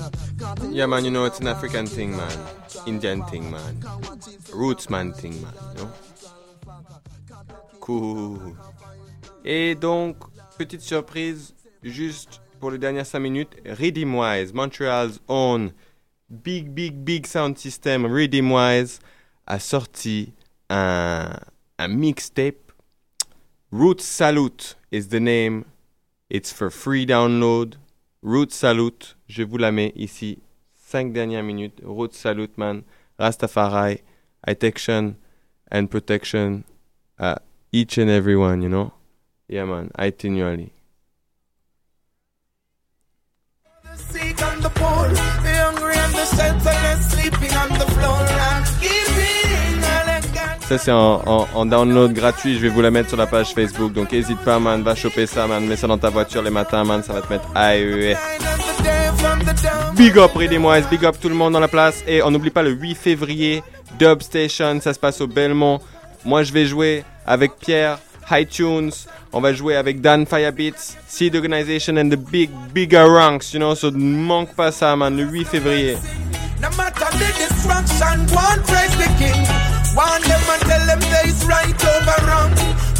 [0.71, 2.39] Yeah, man, you know, it's an African thing, man.
[2.87, 3.83] Indian thing, man.
[4.53, 5.91] Roots man thing, man, you know?
[7.81, 8.57] Cool.
[9.45, 10.17] Et donc,
[10.57, 15.73] petite surprise, juste pour les dernières 5 minutes, Rhythm Wise, Montreal's own
[16.31, 19.01] big, big, big sound system, Rhythm Wise,
[19.47, 20.33] a sorti
[20.71, 21.37] un,
[21.79, 22.62] un mixtape.
[23.73, 25.65] Root Salute is the name.
[26.29, 27.77] It's for free download.
[28.21, 30.43] Root Salute, je vous la mets ici.
[30.75, 31.81] 5 dernières minutes.
[31.83, 32.85] Root Salute, man.
[33.19, 34.03] Rastafari,
[34.47, 35.17] Protection
[35.71, 36.65] and protection.
[37.19, 37.37] Uh,
[37.73, 38.93] each and every one, you know?
[39.49, 39.91] Yeah, man.
[39.99, 40.75] Itinerary.
[43.97, 48.21] sick on the pole, the hungry and the senseless sleeping on the floor.
[48.21, 49.22] I'm giving.
[50.69, 52.57] Ça, c'est en, download gratuit.
[52.57, 53.93] Je vais vous la mettre sur la page Facebook.
[53.93, 54.83] Donc, hésite pas, man.
[54.83, 55.67] Va choper ça, man.
[55.67, 57.03] Mets ça dans ta voiture les matins, man.
[57.03, 59.39] Ça va te mettre dawn.
[59.95, 60.87] Big up, Reading Wise.
[60.89, 62.03] Big up tout le monde dans la place.
[62.07, 63.63] Et on n'oublie pas le 8 février,
[63.99, 64.81] Dub Station.
[64.81, 65.81] Ça se passe au Belmont.
[66.25, 67.99] Moi, je vais jouer avec Pierre,
[68.31, 68.93] iTunes.
[69.33, 73.53] On va jouer avec Dan Firebeats, Seed Organization and the big, bigger ranks.
[73.53, 75.17] You know, so ne manque pas ça, man.
[75.17, 75.97] Le 8 février.
[76.61, 77.43] No matter the
[78.05, 78.29] and
[78.67, 79.62] praise the king.
[79.95, 82.53] Warn them and tell them there is right over wrong.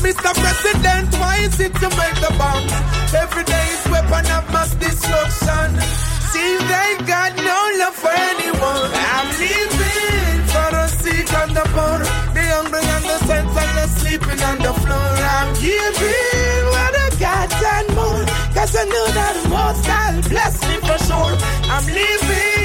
[0.05, 0.31] Mr.
[0.37, 2.69] President, why is it you make the bomb?
[3.17, 5.81] Every day is weapon of mass destruction.
[6.29, 8.93] See, they got no love for anyone.
[8.93, 11.99] I'm living for the sick and the poor,
[12.37, 15.13] the hungry and the senseless sleeping on the floor.
[15.33, 20.57] I'm giving what I got and more, cause I know that the most I'll bless
[20.69, 21.37] me for sure.
[21.73, 22.62] I'm living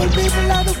[0.00, 0.74] beautiful people of the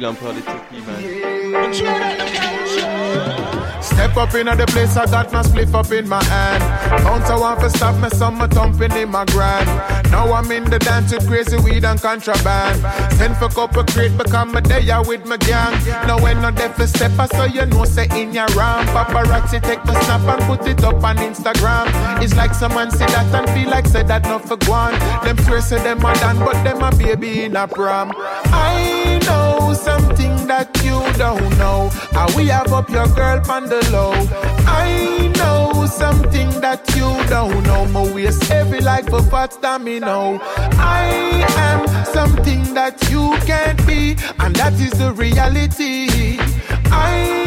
[0.00, 0.32] l'empereur
[0.86, 1.02] man.
[3.96, 6.62] Step up in the place, I got my spliff up in my hand.
[7.02, 9.66] Bounce, I want to stop me, some me thumping in my grand.
[10.10, 12.76] Now I'm in the dance with crazy weed and contraband.
[13.14, 15.72] Send for couple crate, become a day with my gang.
[16.06, 18.86] Now when no deaf step, I saw you know, say in your ram.
[18.88, 21.86] Paparazzi take my snap and put it up on Instagram.
[22.22, 24.92] It's like someone say that and feel like say that not for one.
[25.24, 28.12] Them swear say them a done, but them a baby in a prom.
[28.16, 31.88] I know something that you don't know.
[32.12, 33.85] How we have up your girl on the
[34.66, 37.86] I know something that you don't know.
[37.86, 40.40] My waist heavy like for fat domino.
[40.78, 46.38] I am something that you can't be, and that is the reality.
[46.38, 46.56] Know
[46.90, 47.45] I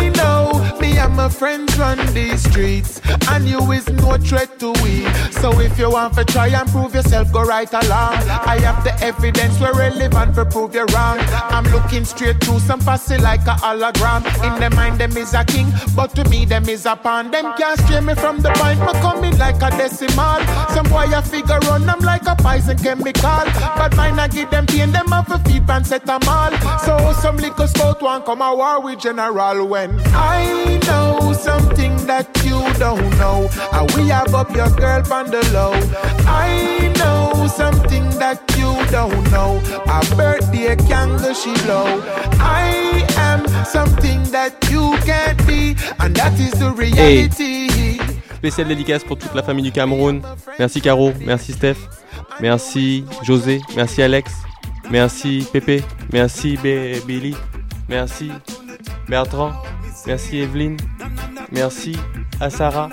[1.00, 5.06] and my friends run these streets, and you is no threat to we.
[5.32, 8.16] So if you want to try and prove yourself, go right along.
[8.54, 11.20] I have the evidence we're relevant for prove you wrong.
[11.56, 14.26] I'm looking straight through some fussy like a hologram.
[14.44, 17.32] In their mind, them is a king, but to me, them is a pawn.
[17.32, 20.42] Them can't stray me from the point, but coming like a decimal.
[20.74, 23.44] Some boy a figure run them like a poison chemical.
[23.78, 26.52] But mine I give them pain, them have a feet and set them all.
[26.80, 32.28] So some little scout want come a war with general when I know something that
[32.44, 33.50] you don't know.
[33.74, 35.74] And we have up your girl on the low.
[36.28, 39.62] I know something that you don't know.
[39.88, 42.02] A birthday candle she blow.
[42.42, 48.00] I am something that you can't be, and that is the reality.
[48.40, 50.22] Spéciale dédicace pour toute la famille du Cameroun.
[50.58, 51.78] Merci Caro, merci Steph,
[52.40, 54.32] merci José, merci Alex,
[54.90, 55.84] merci Pépé,
[56.14, 57.36] merci Bé- Billy,
[57.90, 58.32] merci
[59.10, 59.52] Bertrand,
[60.08, 60.78] merci Evelyne,
[61.52, 61.98] merci
[62.40, 62.90] à Sarah.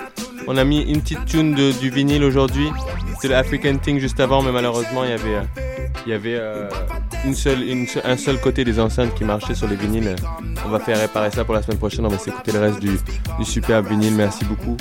[0.47, 2.69] On a mis une petite tune de- du vinyle aujourd'hui.
[3.15, 5.41] C'était le African Thing juste avant, mais malheureusement il y avait, euh,
[6.05, 6.69] il y avait euh,
[7.25, 10.15] une seule, une un seul côté des enceintes qui marchait sur les vinyles.
[10.65, 12.05] On va faire réparer ça pour la semaine prochaine.
[12.05, 12.91] On va s'écouter le reste du,
[13.39, 14.13] du superbe vinyle.
[14.15, 14.77] Merci beaucoup.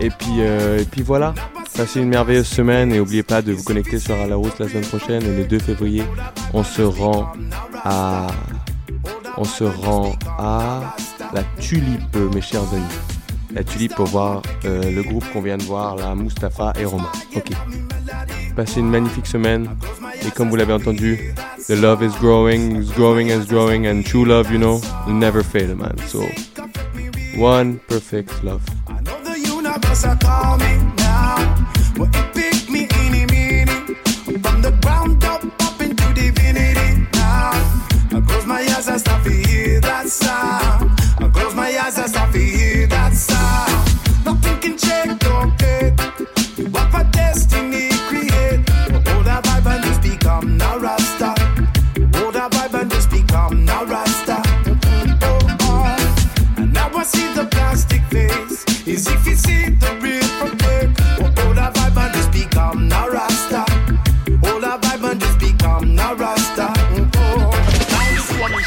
[0.00, 1.34] Et puis, euh, et puis voilà.
[1.76, 4.84] Passez une merveilleuse semaine et n'oubliez pas de vous connecter sur À la la semaine
[4.84, 5.22] prochaine.
[5.22, 6.02] Et le 2 février,
[6.52, 7.32] on se rend
[7.84, 8.26] à,
[9.36, 10.94] on se rend à
[11.32, 12.82] la Tulipe, mes chers amis.
[13.52, 17.10] La Tulipe pour voir euh, le groupe qu'on vient de voir, là, Mustapha et Romain.
[17.36, 17.50] Ok.
[18.56, 19.68] Passez une magnifique semaine.
[20.26, 21.34] Et comme vous l'avez entendu,
[21.68, 25.74] the love is growing, is growing, is growing, and true love, you know, never fail,
[25.76, 25.96] man.
[26.06, 26.22] So,
[27.36, 28.62] one perfect love.
[38.98, 40.81] stop me here that sound